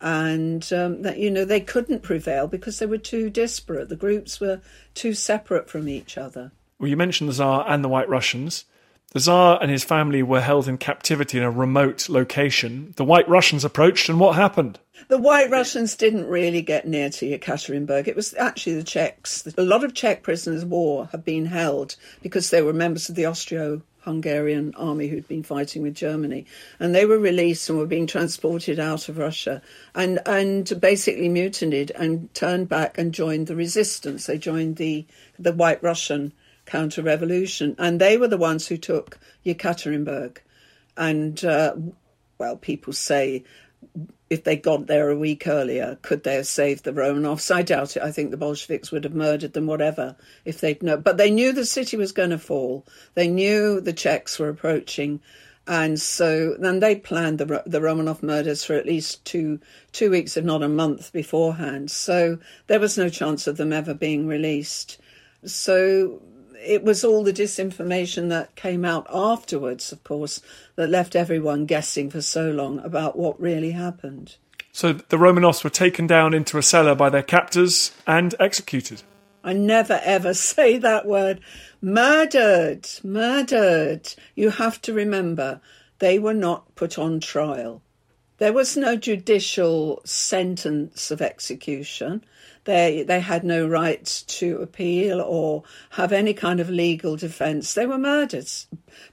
and 0.00 0.72
um, 0.72 1.02
that 1.02 1.18
you 1.18 1.30
know 1.30 1.44
they 1.44 1.60
couldn't 1.60 2.02
prevail 2.02 2.46
because 2.46 2.78
they 2.78 2.86
were 2.86 2.98
too 2.98 3.30
disparate. 3.30 3.88
The 3.88 3.96
groups 3.96 4.40
were 4.40 4.60
too 4.94 5.14
separate 5.14 5.68
from 5.68 5.88
each 5.88 6.16
other. 6.16 6.52
Well, 6.78 6.88
you 6.88 6.96
mentioned 6.96 7.28
the 7.28 7.34
Tsar 7.34 7.64
and 7.68 7.84
the 7.84 7.88
White 7.88 8.08
Russians. 8.08 8.64
The 9.12 9.20
Tsar 9.20 9.58
and 9.60 9.70
his 9.70 9.82
family 9.82 10.22
were 10.22 10.40
held 10.40 10.68
in 10.68 10.78
captivity 10.78 11.36
in 11.36 11.42
a 11.42 11.50
remote 11.50 12.08
location. 12.08 12.94
The 12.96 13.04
White 13.04 13.28
Russians 13.28 13.64
approached, 13.64 14.08
and 14.08 14.20
what 14.20 14.36
happened? 14.36 14.78
The 15.08 15.18
White 15.18 15.50
Russians 15.50 15.96
didn't 15.96 16.28
really 16.28 16.62
get 16.62 16.86
near 16.86 17.10
to 17.10 17.26
Yekaterinburg. 17.26 18.06
It 18.06 18.14
was 18.14 18.34
actually 18.34 18.76
the 18.76 18.84
Czechs. 18.84 19.48
A 19.58 19.62
lot 19.62 19.82
of 19.82 19.94
Czech 19.94 20.22
prisoners 20.22 20.62
of 20.62 20.70
war 20.70 21.08
had 21.10 21.24
been 21.24 21.46
held 21.46 21.96
because 22.22 22.50
they 22.50 22.62
were 22.62 22.72
members 22.72 23.08
of 23.08 23.16
the 23.16 23.26
Austro 23.26 23.82
Hungarian 24.02 24.74
army 24.76 25.08
who'd 25.08 25.28
been 25.28 25.42
fighting 25.42 25.82
with 25.82 25.94
Germany. 25.94 26.46
And 26.78 26.94
they 26.94 27.04
were 27.04 27.18
released 27.18 27.68
and 27.68 27.78
were 27.78 27.86
being 27.86 28.06
transported 28.06 28.78
out 28.78 29.08
of 29.08 29.18
Russia 29.18 29.62
and, 29.94 30.20
and 30.26 30.72
basically 30.80 31.28
mutinied 31.28 31.90
and 31.92 32.32
turned 32.34 32.68
back 32.68 32.98
and 32.98 33.12
joined 33.12 33.46
the 33.46 33.56
resistance. 33.56 34.26
They 34.26 34.38
joined 34.38 34.76
the, 34.76 35.06
the 35.38 35.52
White 35.52 35.82
Russian 35.82 36.32
counter 36.66 37.02
revolution. 37.02 37.74
And 37.78 38.00
they 38.00 38.16
were 38.16 38.28
the 38.28 38.38
ones 38.38 38.66
who 38.68 38.76
took 38.76 39.18
Yekaterinburg. 39.44 40.38
And, 40.96 41.44
uh, 41.44 41.76
well, 42.38 42.56
people 42.56 42.92
say 42.92 43.44
if 44.30 44.44
they 44.44 44.56
got 44.56 44.86
there 44.86 45.10
a 45.10 45.18
week 45.18 45.48
earlier, 45.48 45.98
could 46.02 46.22
they 46.22 46.36
have 46.36 46.46
saved 46.46 46.84
the 46.84 46.92
Romanovs? 46.92 47.52
I 47.52 47.62
doubt 47.62 47.96
it. 47.96 48.02
I 48.02 48.12
think 48.12 48.30
the 48.30 48.36
Bolsheviks 48.36 48.92
would 48.92 49.02
have 49.02 49.14
murdered 49.14 49.52
them, 49.52 49.66
whatever, 49.66 50.14
if 50.44 50.60
they'd 50.60 50.82
known. 50.82 51.00
But 51.00 51.16
they 51.16 51.32
knew 51.32 51.52
the 51.52 51.66
city 51.66 51.96
was 51.96 52.12
going 52.12 52.30
to 52.30 52.38
fall. 52.38 52.86
They 53.14 53.26
knew 53.26 53.80
the 53.80 53.92
Czechs 53.92 54.38
were 54.38 54.48
approaching. 54.48 55.20
And 55.66 56.00
so 56.00 56.54
then 56.58 56.78
they 56.78 56.94
planned 56.94 57.38
the, 57.38 57.62
the 57.66 57.80
Romanov 57.80 58.22
murders 58.22 58.64
for 58.64 58.74
at 58.74 58.86
least 58.86 59.24
two, 59.24 59.58
two 59.90 60.10
weeks, 60.10 60.36
if 60.36 60.44
not 60.44 60.62
a 60.62 60.68
month 60.68 61.12
beforehand. 61.12 61.90
So 61.90 62.38
there 62.68 62.80
was 62.80 62.96
no 62.96 63.08
chance 63.08 63.48
of 63.48 63.56
them 63.56 63.72
ever 63.72 63.94
being 63.94 64.28
released. 64.28 64.98
So 65.44 66.22
it 66.64 66.84
was 66.84 67.04
all 67.04 67.24
the 67.24 67.32
disinformation 67.32 68.28
that 68.28 68.54
came 68.54 68.84
out 68.84 69.06
afterwards, 69.12 69.92
of 69.92 70.02
course, 70.04 70.40
that 70.76 70.90
left 70.90 71.16
everyone 71.16 71.66
guessing 71.66 72.10
for 72.10 72.22
so 72.22 72.50
long 72.50 72.78
about 72.80 73.18
what 73.18 73.40
really 73.40 73.72
happened. 73.72 74.36
So 74.72 74.92
the 74.92 75.16
Romanovs 75.16 75.64
were 75.64 75.70
taken 75.70 76.06
down 76.06 76.34
into 76.34 76.58
a 76.58 76.62
cellar 76.62 76.94
by 76.94 77.10
their 77.10 77.22
captors 77.22 77.92
and 78.06 78.34
executed. 78.38 79.02
I 79.42 79.52
never 79.52 80.00
ever 80.04 80.34
say 80.52 80.78
that 80.78 81.06
word. 81.06 81.40
Murdered, 81.80 82.88
murdered. 83.02 84.14
You 84.34 84.50
have 84.50 84.80
to 84.82 84.92
remember, 84.92 85.60
they 85.98 86.18
were 86.18 86.34
not 86.34 86.74
put 86.74 86.98
on 86.98 87.20
trial. 87.20 87.82
There 88.40 88.54
was 88.54 88.74
no 88.74 88.96
judicial 88.96 90.00
sentence 90.06 91.10
of 91.10 91.20
execution. 91.20 92.24
They 92.64 93.02
they 93.02 93.20
had 93.20 93.44
no 93.44 93.68
rights 93.68 94.22
to 94.38 94.56
appeal 94.62 95.20
or 95.20 95.62
have 95.90 96.10
any 96.10 96.32
kind 96.32 96.58
of 96.58 96.70
legal 96.70 97.16
defence. 97.16 97.74
They 97.74 97.84
were 97.84 97.98
murders, 97.98 98.66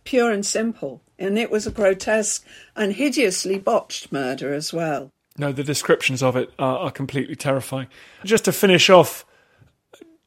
pure 0.05 0.31
and 0.31 0.45
simple, 0.45 1.01
and 1.19 1.37
it 1.37 1.51
was 1.51 1.67
a 1.67 1.71
grotesque 1.71 2.45
and 2.73 2.93
hideously 2.93 3.59
botched 3.59 4.13
murder 4.13 4.53
as 4.53 4.71
well. 4.71 5.11
No, 5.37 5.51
the 5.51 5.61
descriptions 5.61 6.23
of 6.23 6.37
it 6.37 6.49
are, 6.57 6.77
are 6.77 6.91
completely 6.91 7.35
terrifying. 7.35 7.87
Just 8.23 8.45
to 8.45 8.53
finish 8.53 8.89
off, 8.89 9.25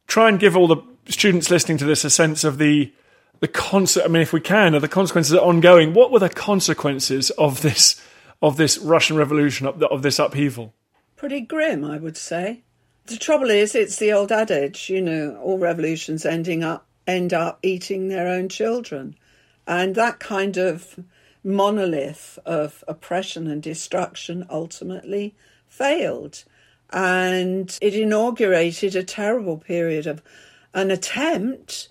try 0.08 0.28
and 0.28 0.38
give 0.38 0.58
all 0.58 0.68
the 0.68 0.82
students 1.06 1.50
listening 1.50 1.78
to 1.78 1.86
this 1.86 2.04
a 2.04 2.10
sense 2.10 2.44
of 2.44 2.58
the 2.58 2.92
the 3.40 3.48
conse- 3.48 4.04
I 4.04 4.08
mean, 4.08 4.20
if 4.20 4.34
we 4.34 4.40
can, 4.42 4.74
are 4.74 4.80
the 4.80 4.88
consequences 4.88 5.32
are 5.32 5.40
ongoing. 5.40 5.94
What 5.94 6.12
were 6.12 6.18
the 6.18 6.28
consequences 6.28 7.30
of 7.30 7.62
this 7.62 7.98
of 8.42 8.57
this 8.57 8.79
Russian 8.79 9.16
Revolution 9.16 9.66
of 9.66 10.03
this 10.03 10.18
upheaval? 10.18 10.74
Pretty 11.16 11.40
grim, 11.40 11.85
I 11.85 11.98
would 11.98 12.16
say. 12.16 12.62
The 13.07 13.16
trouble 13.16 13.50
is, 13.50 13.74
it's 13.74 13.96
the 13.96 14.12
old 14.12 14.31
adage, 14.33 14.88
you 14.88 15.03
know, 15.03 15.37
all 15.42 15.59
revolutions 15.59 16.24
ending 16.24 16.62
up 16.62 16.87
end 17.07 17.33
up 17.33 17.59
eating 17.62 18.09
their 18.09 18.29
own 18.29 18.48
children, 18.48 19.16
and 19.66 19.94
that 19.94 20.20
kind 20.20 20.57
of 20.57 21.00
monolith 21.42 22.38
of 22.46 22.85
oppression 22.87 23.48
and 23.48 23.62
destruction 23.62 24.46
ultimately 24.48 25.35
failed, 25.66 26.44
and 26.90 27.79
it 27.83 27.94
inaugurated 27.94 28.94
a 28.94 29.03
terrible 29.03 29.57
period 29.57 30.07
of 30.07 30.22
an 30.72 30.90
attempt 30.90 31.88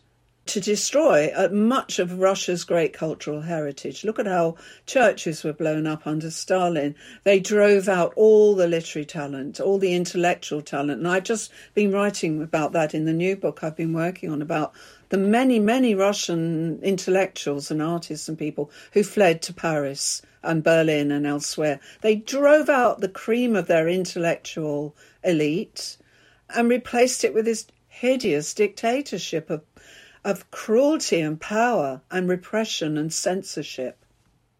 to 0.49 0.59
destroy 0.59 1.31
uh, 1.35 1.47
much 1.49 1.99
of 1.99 2.19
Russia's 2.19 2.63
great 2.63 2.91
cultural 2.91 3.41
heritage. 3.41 4.03
Look 4.03 4.17
at 4.17 4.25
how 4.25 4.55
churches 4.87 5.43
were 5.43 5.53
blown 5.53 5.85
up 5.85 6.07
under 6.07 6.31
Stalin. 6.31 6.95
They 7.23 7.39
drove 7.39 7.87
out 7.87 8.13
all 8.15 8.55
the 8.55 8.67
literary 8.67 9.05
talent, 9.05 9.59
all 9.59 9.77
the 9.77 9.93
intellectual 9.93 10.61
talent. 10.61 10.99
And 10.99 11.07
I've 11.07 11.23
just 11.23 11.51
been 11.75 11.91
writing 11.91 12.41
about 12.41 12.71
that 12.73 12.95
in 12.95 13.05
the 13.05 13.13
new 13.13 13.35
book 13.35 13.63
I've 13.63 13.75
been 13.75 13.93
working 13.93 14.31
on 14.31 14.41
about 14.41 14.73
the 15.09 15.17
many, 15.17 15.59
many 15.59 15.93
Russian 15.93 16.79
intellectuals 16.81 17.69
and 17.69 17.81
artists 17.81 18.27
and 18.27 18.37
people 18.37 18.71
who 18.93 19.03
fled 19.03 19.43
to 19.43 19.53
Paris 19.53 20.23
and 20.41 20.63
Berlin 20.63 21.11
and 21.11 21.27
elsewhere. 21.27 21.79
They 22.01 22.15
drove 22.15 22.69
out 22.69 23.01
the 23.01 23.07
cream 23.07 23.55
of 23.55 23.67
their 23.67 23.87
intellectual 23.87 24.95
elite 25.23 25.97
and 26.49 26.69
replaced 26.69 27.23
it 27.23 27.35
with 27.35 27.45
this 27.45 27.67
hideous 27.99 28.53
dictatorship 28.53 29.49
of 29.49 29.68
of 30.23 30.49
cruelty 30.51 31.19
and 31.19 31.39
power 31.39 32.01
and 32.11 32.29
repression 32.29 32.97
and 32.97 33.13
censorship. 33.13 34.05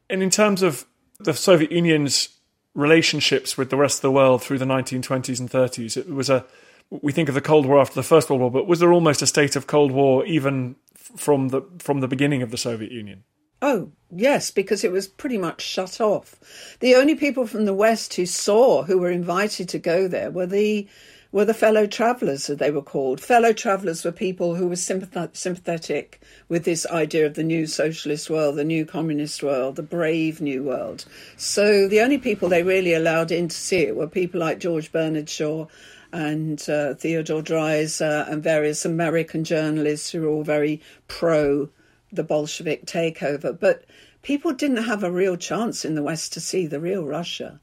And 0.10 0.24
in 0.24 0.30
terms 0.30 0.62
of 0.62 0.86
the 1.20 1.34
Soviet 1.34 1.72
Union's 1.72 2.30
relationships 2.74 3.58
with 3.58 3.70
the 3.70 3.78
rest 3.78 4.00
of 4.00 4.02
the 4.04 4.12
world 4.12 4.42
through 4.42 4.58
the 4.58 4.66
1920s 4.66 5.40
and 5.40 5.50
30s, 5.50 5.98
it 5.98 6.10
was 6.10 6.30
a 6.30 6.46
we 6.90 7.12
think 7.12 7.30
of 7.30 7.36
the 7.36 7.42
Cold 7.42 7.68
War 7.68 7.80
after 7.80 7.94
the 7.94 8.04
First 8.04 8.30
World 8.30 8.42
War, 8.42 8.52
but 8.52 8.68
was 8.68 8.80
there 8.80 8.92
almost 8.92 9.22
a 9.22 9.28
state 9.28 9.56
of 9.56 9.68
Cold 9.68 9.92
War 9.92 10.26
even 10.26 10.76
from 10.96 11.50
the 11.50 11.62
from 11.80 12.00
the 12.00 12.08
beginning 12.08 12.42
of 12.42 12.52
the 12.52 12.58
Soviet 12.58 12.92
Union? 12.92 13.24
Oh, 13.62 13.92
yes, 14.10 14.52
because 14.52 14.84
it 14.84 14.92
was 14.92 15.08
pretty 15.08 15.38
much 15.38 15.62
shut 15.62 16.00
off. 16.00 16.40
The 16.80 16.96
only 16.96 17.16
people 17.16 17.46
from 17.46 17.66
the 17.66 17.74
West 17.74 18.14
who 18.14 18.26
saw, 18.26 18.84
who 18.84 18.98
were 18.98 19.12
invited 19.12 19.68
to 19.70 19.80
go 19.80 20.08
there, 20.08 20.32
were 20.32 20.46
the 20.46 20.88
were 21.32 21.46
the 21.46 21.54
fellow 21.54 21.86
travellers, 21.86 22.50
as 22.50 22.58
they 22.58 22.72
were 22.72 22.82
called. 22.82 23.22
Fellow 23.22 23.54
travellers 23.54 24.04
were 24.04 24.12
people 24.12 24.56
who 24.56 24.68
were 24.68 24.76
sympathetic 24.76 26.22
with 26.48 26.66
this 26.66 26.88
idea 26.88 27.26
of 27.26 27.36
the 27.36 27.44
new 27.44 27.68
socialist 27.68 28.30
world, 28.30 28.56
the 28.56 28.64
new 28.64 28.86
communist 28.86 29.44
world, 29.44 29.76
the 29.76 29.84
brave 29.84 30.42
new 30.42 30.64
world. 30.64 31.06
So 31.38 31.88
the 31.88 32.02
only 32.02 32.18
people 32.18 32.50
they 32.50 32.64
really 32.64 32.94
allowed 32.94 33.32
in 33.32 33.48
to 33.48 33.56
see 33.56 33.82
it 33.82 33.96
were 33.96 34.08
people 34.08 34.40
like 34.40 34.60
George 34.60 34.92
Bernard 34.92 35.30
Shaw 35.30 35.68
and 36.12 36.68
uh, 36.68 36.96
Theodore 36.96 37.44
Dreiser 37.44 38.26
and 38.28 38.44
various 38.44 38.84
American 38.84 39.44
journalists 39.44 40.10
who 40.10 40.22
were 40.22 40.30
all 40.30 40.44
very 40.44 40.82
pro 41.08 41.70
the 42.12 42.24
Bolshevik 42.24 42.88
takeover. 42.88 43.58
But 43.58 43.86
people 44.24 44.52
didn't 44.52 44.84
have 44.84 45.04
a 45.04 45.12
real 45.12 45.38
chance 45.38 45.86
in 45.86 45.94
the 45.94 46.02
West 46.02 46.34
to 46.34 46.40
see 46.40 46.66
the 46.66 46.80
real 46.80 47.04
Russia 47.04 47.60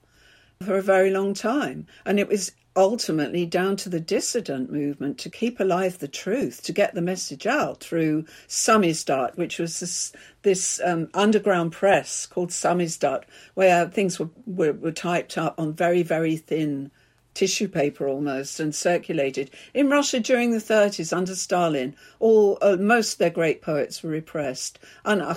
for 0.63 0.77
a 0.77 0.83
very 0.83 1.11
long 1.11 1.35
time. 1.35 1.89
And 2.05 2.21
it 2.21 2.29
was 2.29 2.53
ultimately 2.77 3.47
down 3.47 3.75
to 3.77 3.89
the 3.89 3.99
dissident 3.99 4.71
movement 4.71 5.19
to 5.19 5.31
keep 5.31 5.59
alive 5.59 5.99
the 5.99 6.07
truth, 6.07 6.63
to 6.63 6.73
get 6.73 6.95
the 6.95 7.03
message 7.03 7.47
out 7.47 7.81
through 7.81 8.25
Samizdat, 8.47 9.37
which 9.37 9.59
was 9.59 9.81
this, 9.81 10.13
this 10.43 10.81
um, 10.85 11.09
underground 11.15 11.73
press 11.73 12.27
called 12.27 12.51
Samizdat, 12.51 13.25
where 13.55 13.87
things 13.89 14.21
were, 14.21 14.29
were, 14.45 14.75
were 14.75 14.93
typed 14.93 15.39
up 15.39 15.59
on 15.59 15.73
very, 15.73 16.03
very 16.03 16.37
thin 16.37 16.91
tissue 17.37 17.69
paper 17.69 18.09
almost 18.09 18.59
and 18.59 18.75
circulated. 18.75 19.51
In 19.75 19.91
Russia 19.91 20.21
during 20.21 20.53
the 20.53 20.59
30s 20.59 21.15
under 21.15 21.35
Stalin, 21.35 21.95
all 22.19 22.57
uh, 22.63 22.77
most 22.77 23.13
of 23.13 23.19
their 23.19 23.31
great 23.31 23.61
poets 23.61 24.03
were 24.03 24.11
repressed. 24.11 24.79
Anna 25.05 25.35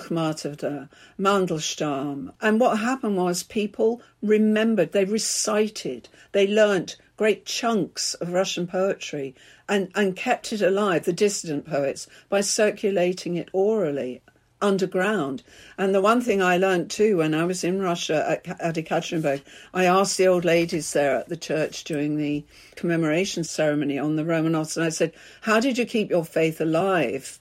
Mandelstam. 1.18 2.32
And 2.40 2.58
what 2.58 2.78
happened 2.78 3.18
was 3.18 3.42
people 3.42 4.00
remembered, 4.22 4.92
they 4.92 5.04
recited, 5.04 6.08
they 6.32 6.46
learnt 6.46 6.96
great 7.20 7.44
chunks 7.44 8.14
of 8.14 8.32
Russian 8.32 8.66
poetry 8.66 9.34
and, 9.68 9.90
and 9.94 10.16
kept 10.16 10.54
it 10.54 10.62
alive, 10.62 11.04
the 11.04 11.12
dissident 11.12 11.66
poets, 11.66 12.06
by 12.30 12.40
circulating 12.40 13.36
it 13.36 13.50
orally 13.52 14.22
underground. 14.62 15.42
And 15.76 15.94
the 15.94 16.00
one 16.00 16.22
thing 16.22 16.40
I 16.40 16.56
learned 16.56 16.90
too 16.90 17.18
when 17.18 17.34
I 17.34 17.44
was 17.44 17.62
in 17.62 17.82
Russia 17.82 18.24
at, 18.26 18.58
at 18.58 18.76
Ekaterinburg, 18.76 19.42
I 19.74 19.84
asked 19.84 20.16
the 20.16 20.28
old 20.28 20.46
ladies 20.46 20.94
there 20.94 21.14
at 21.16 21.28
the 21.28 21.36
church 21.36 21.84
during 21.84 22.16
the 22.16 22.42
commemoration 22.74 23.44
ceremony 23.44 23.98
on 23.98 24.16
the 24.16 24.24
Romanovs, 24.24 24.78
and 24.78 24.86
I 24.86 24.88
said, 24.88 25.12
How 25.42 25.60
did 25.60 25.76
you 25.76 25.84
keep 25.84 26.08
your 26.08 26.24
faith 26.24 26.58
alive? 26.58 27.38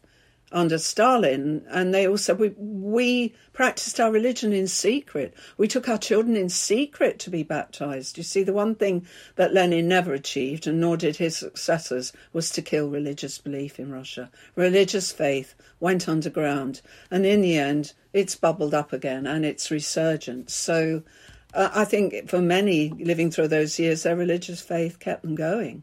Under 0.52 0.78
Stalin, 0.78 1.66
and 1.70 1.94
they 1.94 2.08
all 2.08 2.18
said 2.18 2.40
we 2.40 2.50
we 2.58 3.36
practiced 3.54 4.00
our 4.00 4.12
religion 4.12 4.54
in 4.54 4.68
secret. 4.68 5.34
We 5.58 5.68
took 5.68 5.88
our 5.88 5.98
children 5.98 6.36
in 6.36 6.50
secret 6.50 7.20
to 7.20 7.30
be 7.30 7.44
baptized. 7.44 8.18
You 8.18 8.24
see, 8.24 8.44
the 8.44 8.54
one 8.54 8.76
thing 8.76 9.06
that 9.36 9.54
Lenin 9.54 9.88
never 9.88 10.14
achieved, 10.14 10.68
and 10.68 10.80
nor 10.80 10.98
did 10.98 11.18
his 11.18 11.38
successors, 11.38 12.14
was 12.34 12.50
to 12.52 12.62
kill 12.62 12.90
religious 12.90 13.38
belief 13.38 13.80
in 13.80 13.92
Russia. 13.92 14.30
Religious 14.56 15.12
faith 15.12 15.56
went 15.80 16.10
underground, 16.10 16.82
and 17.12 17.26
in 17.26 17.42
the 17.42 17.58
end, 17.58 17.94
it's 18.14 18.36
bubbled 18.36 18.74
up 18.74 18.94
again 18.94 19.28
and 19.28 19.46
it's 19.46 19.72
resurgent. 19.72 20.50
So. 20.50 21.04
Uh, 21.52 21.68
I 21.74 21.84
think 21.84 22.30
for 22.30 22.40
many 22.40 22.90
living 22.90 23.32
through 23.32 23.48
those 23.48 23.80
years, 23.80 24.04
their 24.04 24.16
religious 24.16 24.62
faith 24.62 25.00
kept 25.00 25.24
them 25.24 25.34
going. 25.34 25.82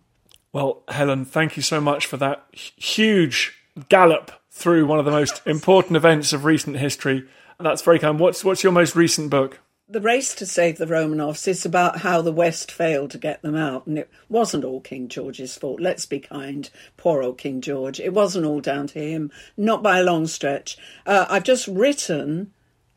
Well, 0.52 0.84
Helen, 0.88 1.24
thank 1.24 1.56
you 1.56 1.62
so 1.62 1.80
much 1.80 2.06
for 2.06 2.16
that 2.18 2.46
huge 2.52 3.52
gallop 3.88 4.30
through 4.56 4.86
one 4.86 4.98
of 4.98 5.04
the 5.04 5.10
most 5.10 5.42
important 5.46 5.96
events 5.96 6.32
of 6.32 6.46
recent 6.46 6.78
history. 6.78 7.28
That's 7.60 7.82
very 7.82 7.98
kind. 7.98 8.18
What's 8.18 8.42
what's 8.42 8.62
your 8.62 8.72
most 8.72 8.96
recent 8.96 9.28
book? 9.28 9.60
The 9.88 10.00
race 10.00 10.34
to 10.36 10.46
save 10.46 10.78
the 10.78 10.86
Romanovs 10.86 11.46
is 11.46 11.64
about 11.64 11.98
how 11.98 12.20
the 12.22 12.32
West 12.32 12.72
failed 12.72 13.10
to 13.12 13.18
get 13.18 13.42
them 13.42 13.54
out, 13.54 13.86
and 13.86 13.98
it 13.98 14.10
wasn't 14.28 14.64
all 14.64 14.80
King 14.80 15.08
George's 15.08 15.56
fault. 15.56 15.78
Let's 15.78 16.06
be 16.06 16.20
kind. 16.20 16.68
Poor 16.96 17.22
old 17.22 17.38
King 17.38 17.60
George. 17.60 18.00
It 18.00 18.14
wasn't 18.14 18.46
all 18.46 18.60
down 18.60 18.88
to 18.88 18.98
him, 18.98 19.30
not 19.56 19.82
by 19.82 19.98
a 19.98 20.04
long 20.04 20.26
stretch. 20.26 20.76
Uh, 21.06 21.26
I've 21.28 21.44
just 21.44 21.68
written 21.68 22.52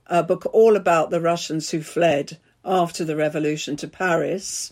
a 0.07 0.23
book 0.23 0.47
all 0.53 0.75
about 0.75 1.11
the 1.11 1.21
Russians 1.21 1.69
who 1.69 1.81
fled 1.81 2.37
after 2.63 3.03
the 3.03 3.17
revolution 3.17 3.75
to 3.77 3.87
Paris. 3.87 4.71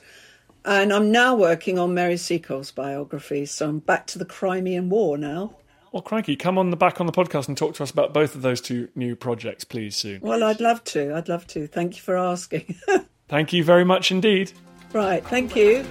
And 0.66 0.92
I'm 0.92 1.12
now 1.12 1.36
working 1.36 1.78
on 1.78 1.94
Mary 1.94 2.18
Seacole's 2.18 2.72
biography, 2.72 3.46
so 3.46 3.70
I'm 3.70 3.80
back 3.80 4.08
to 4.08 4.20
the 4.20 4.26
Crimean 4.26 4.90
War 4.90 5.18
now. 5.18 5.54
Well, 5.92 6.02
crikey, 6.02 6.36
come 6.36 6.58
on 6.58 6.70
the 6.70 6.78
back 6.78 7.00
on 7.00 7.08
the 7.08 7.14
podcast 7.14 7.48
and 7.48 7.58
talk 7.58 7.76
to 7.76 7.84
us 7.84 7.92
about 7.92 8.14
both 8.14 8.36
of 8.36 8.42
those 8.42 8.60
two 8.60 8.90
new 8.96 9.16
projects, 9.16 9.64
please, 9.64 9.96
soon. 9.96 10.20
Well, 10.22 10.44
I'd 10.44 10.60
love 10.60 10.84
to. 10.86 11.16
I'd 11.16 11.30
love 11.30 11.48
to. 11.48 11.68
Thank 11.68 11.96
you 11.96 12.02
for 12.02 12.18
asking. 12.18 12.76
thank 13.30 13.54
you 13.54 13.64
very 13.64 13.86
much 13.86 14.12
indeed. 14.12 14.52
Right, 14.94 15.26
thank 15.26 15.56
you. 15.56 15.86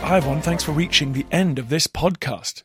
Hi, 0.00 0.16
everyone. 0.16 0.42
Thanks 0.42 0.64
for 0.64 0.72
reaching 0.72 1.12
the 1.12 1.24
end 1.30 1.58
of 1.58 1.68
this 1.68 1.86
podcast. 1.86 2.64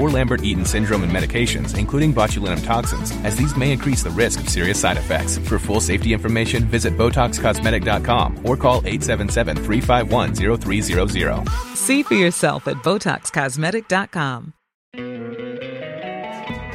or 0.00 0.10
Lambert 0.10 0.42
Eaton 0.42 0.64
syndrome 0.64 1.02
and 1.02 1.12
medications, 1.12 1.76
including 1.78 2.14
botulinum 2.14 2.64
toxins, 2.64 3.12
as 3.24 3.36
these 3.36 3.56
may 3.56 3.72
increase 3.72 4.02
the 4.02 4.10
risk 4.10 4.40
of 4.40 4.48
serious 4.48 4.80
side 4.80 4.96
effects. 4.96 5.38
For 5.38 5.58
full 5.58 5.80
safety 5.80 6.12
information, 6.12 6.64
visit 6.64 6.96
BotoxCosmetic.com 6.96 8.38
or 8.46 8.56
call 8.56 8.78
877 8.84 9.56
351 9.56 10.34
0300. 10.34 11.48
See 11.74 12.02
for 12.02 12.14
yourself 12.14 12.66
at 12.66 12.76
BotoxCosmetic.com. 12.76 14.52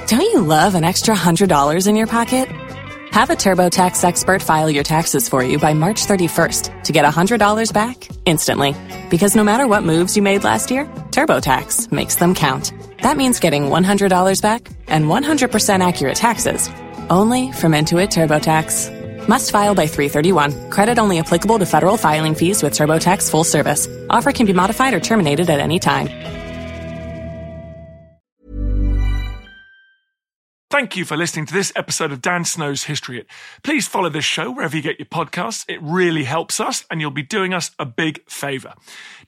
Don't 0.08 0.22
you 0.22 0.42
love 0.42 0.76
an 0.76 0.84
extra 0.84 1.16
$100 1.16 1.88
in 1.88 1.96
your 1.96 2.08
pocket? 2.08 2.50
Have 3.12 3.30
a 3.30 3.34
TurboTax 3.34 4.04
expert 4.04 4.42
file 4.42 4.70
your 4.70 4.84
taxes 4.84 5.30
for 5.30 5.44
you 5.44 5.58
by 5.60 5.74
March 5.74 6.06
31st 6.06 6.84
to 6.84 6.92
get 6.92 7.06
$100 7.06 7.74
back 7.74 8.08
instantly. 8.26 8.76
Because 9.10 9.36
no 9.36 9.44
matter 9.44 9.68
what 9.68 9.84
moves 9.84 10.16
you 10.16 10.22
made 10.22 10.44
last 10.44 10.72
year, 10.72 10.86
TurboTax 11.12 11.92
makes 11.92 12.16
them 12.16 12.36
count. 12.36 12.74
That 13.02 13.18
means 13.18 13.40
getting 13.40 13.64
$100 13.64 14.42
back 14.42 14.70
and 14.88 15.06
100% 15.06 15.88
accurate 15.88 16.16
taxes 16.16 16.70
only 17.10 17.52
from 17.52 17.74
Intuit 17.74 18.10
TurboTax. 18.10 19.28
Must 19.28 19.52
file 19.52 19.76
by 19.76 19.88
331. 19.88 20.70
Credit 20.70 20.98
only 20.98 21.20
applicable 21.20 21.60
to 21.60 21.66
federal 21.66 21.98
filing 21.98 22.36
fees 22.36 22.64
with 22.64 22.74
TurboTax 22.74 23.30
full 23.30 23.44
service. 23.44 23.88
Offer 24.10 24.32
can 24.32 24.46
be 24.46 24.54
modified 24.54 24.94
or 24.94 25.00
terminated 25.00 25.50
at 25.50 25.60
any 25.60 25.80
time. 25.80 26.10
Thank 30.72 30.96
you 30.96 31.04
for 31.04 31.18
listening 31.18 31.46
to 31.48 31.54
this 31.54 31.74
episode 31.76 32.14
of 32.14 32.22
Dan 32.22 32.46
Snow's 32.46 32.86
History 32.86 33.18
Hit. 33.18 33.28
Please 33.62 33.88
follow 33.88 34.08
this 34.10 34.24
show 34.24 34.50
wherever 34.50 34.76
you 34.76 34.82
get 34.82 35.00
your 35.00 35.06
podcasts. 35.06 35.66
It 35.68 35.80
really 35.82 36.24
helps 36.24 36.62
us 36.62 36.86
and 36.90 37.02
you'll 37.02 37.12
be 37.12 37.24
doing 37.24 37.54
us 37.54 37.72
a 37.78 37.86
big 37.86 38.28
favor. 38.30 38.74